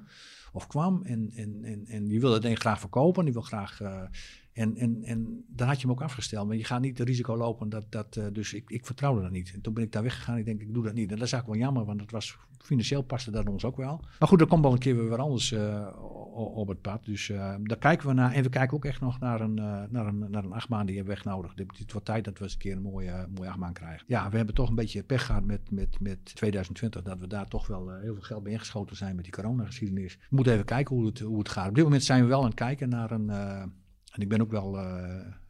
[0.51, 1.01] of kwam.
[1.03, 3.23] En, en, en, en je wilde het ding graag verkopen.
[3.23, 3.81] Die wil graag
[4.57, 6.47] en, en, en dan had je hem ook afgesteld.
[6.47, 7.69] Maar je gaat niet het risico lopen.
[7.69, 9.51] Dat, dat, uh, dus ik, ik vertrouwde dat niet.
[9.53, 10.37] En toen ben ik daar weggegaan.
[10.37, 11.11] Ik denk, ik doe dat niet.
[11.11, 13.99] En dat is eigenlijk wel jammer, want het was, financieel paste dat ons ook wel.
[14.19, 15.87] Maar goed, er komt wel een keer weer wat anders uh,
[16.37, 17.05] op het pad.
[17.05, 18.31] Dus uh, daar kijken we naar.
[18.31, 19.53] En we kijken ook echt nog naar een,
[19.89, 21.53] naar een, naar een achtbaan die hebben weg nodig.
[21.55, 24.05] Het wordt tijd dat we eens een keer een mooie, mooie achtbaan krijgen.
[24.07, 27.01] Ja, we hebben toch een beetje pech gehad met, met, met 2020.
[27.01, 30.15] Dat we daar toch wel heel veel geld bij ingeschoten zijn met die coronageschiedenis.
[30.15, 31.69] We moeten even kijken hoe het, hoe het gaat.
[31.69, 33.29] Op dit moment zijn we wel aan het kijken naar een
[34.17, 34.83] en ik ben ook wel, uh,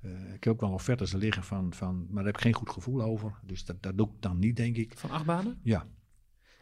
[0.01, 2.69] uh, ik heb ook wel offertes liggen van, van, maar daar heb ik geen goed
[2.69, 3.39] gevoel over.
[3.45, 4.97] Dus dat, dat doe ik dan niet, denk ik.
[4.97, 5.59] Van acht banen?
[5.63, 5.85] Ja.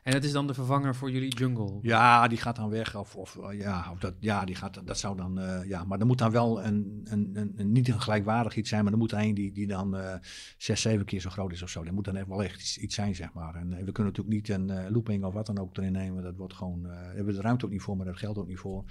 [0.05, 1.79] En het is dan de vervanger voor jullie jungle?
[1.81, 2.95] Ja, die gaat dan weg.
[2.95, 5.39] Of, of eh, ja, of dat, ja, die gaat, dat zou dan.
[5.39, 8.69] eh, ja, maar er moet dan wel een, een, een, een- niet een gelijkwaardig iets
[8.69, 10.15] zijn, maar er moet er een die, die dan eh,
[10.57, 11.83] zes, zeven keer zo groot is of zo.
[11.83, 13.55] Er moet dan echt wel echt iets, zijn, zeg maar.
[13.55, 16.23] En we kunnen natuurlijk niet een looping of wat dan ook erin nemen.
[16.23, 16.83] Dat wordt gewoon.
[16.83, 18.83] daar hebben we de ruimte ook niet voor, maar dat geldt ook niet voor.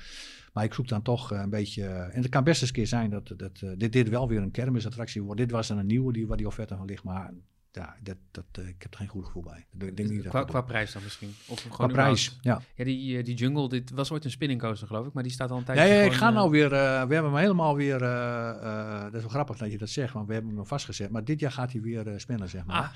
[0.53, 1.85] Maar ik zoek dan toch een beetje.
[1.87, 4.51] en het kan best eens een keer zijn dat, dat dit, dit wel weer een
[4.51, 5.41] kermisattractie wordt.
[5.41, 7.33] Dit was dan een nieuwe die, waar die offerte van ligt, maar.
[7.77, 9.67] Ja, dat, dat, eh, ik heb er geen goed gevoel bij.
[9.89, 11.35] Ik denk niet dat qua, prijs dan misschien?
[11.47, 12.39] Of gewoon qua prijs.
[12.43, 12.61] Ja.
[12.75, 15.33] Ja, die, eh, die jungle, dit was ooit een spinning coaster geloof ik, maar die
[15.33, 16.69] staat al een Nee, tijdje ik gewoon, ga eh, nou weer.
[16.71, 17.99] we hebben hem helemaal weer.
[17.99, 21.11] dat is wel grappig dat je dat zegt, want we hebben hem vastgezet.
[21.11, 22.77] Maar dit jaar gaat hij weer spinnen, zeg maar.
[22.77, 22.89] Ah.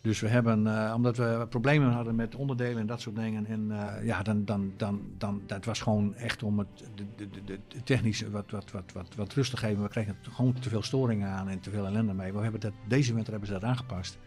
[0.00, 3.46] Dus we hebben, omdat we problemen hadden met onderdelen en dat soort dingen.
[3.46, 3.72] En
[4.02, 7.58] ja, dan, dan, dan, dan, dat was gewoon echt om het de, de, de, de-
[7.68, 9.82] de technisch wat, wat, wat, wat, wat rust te geven.
[9.82, 12.32] We kregen gewoon te veel storingen aan en te veel ellende mee.
[12.32, 14.18] We hebben dat, deze winter hebben ze dat aangepast.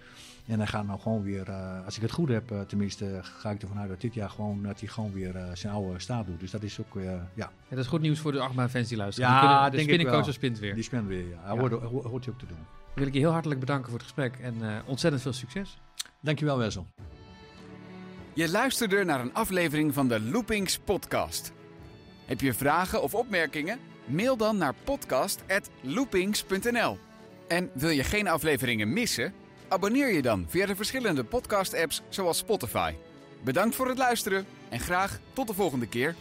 [0.49, 3.49] En hij gaat nou gewoon weer, eh, als ik het goed heb, eh, tenminste, ga
[3.49, 6.25] ik ervan uit dat dit jaar gewoon, dat hij gewoon weer eh, zijn oude staat
[6.25, 6.39] doet.
[6.39, 8.97] Dus dat is ook, eh, ja, Ja, dat is goed nieuws voor de achtbaanfans die
[8.97, 9.29] luisteren.
[9.29, 10.73] Ja, Die kunnen, de denk spint weer.
[10.75, 11.27] die spint weer.
[11.29, 11.37] Ja.
[11.43, 11.59] Hij Ja.
[11.59, 12.57] Hoort, ho- hoort hij ook te doen.
[12.57, 15.77] Dan wil ik je heel hartelijk bedanken voor het gesprek en eh, ontzettend veel succes.
[16.19, 16.87] Dankjewel, Wessel.
[18.33, 21.51] Je luisterde naar een aflevering van de Loopings podcast.
[22.25, 23.79] Heb je vragen of opmerkingen?
[24.05, 26.97] Mail dan naar podcast@loopings.nl.
[27.47, 29.33] En wil je geen afleveringen missen?
[29.69, 32.93] Abonneer je dan via de verschillende podcast-apps zoals Spotify.
[33.43, 36.15] Bedankt voor het luisteren en graag tot de volgende keer.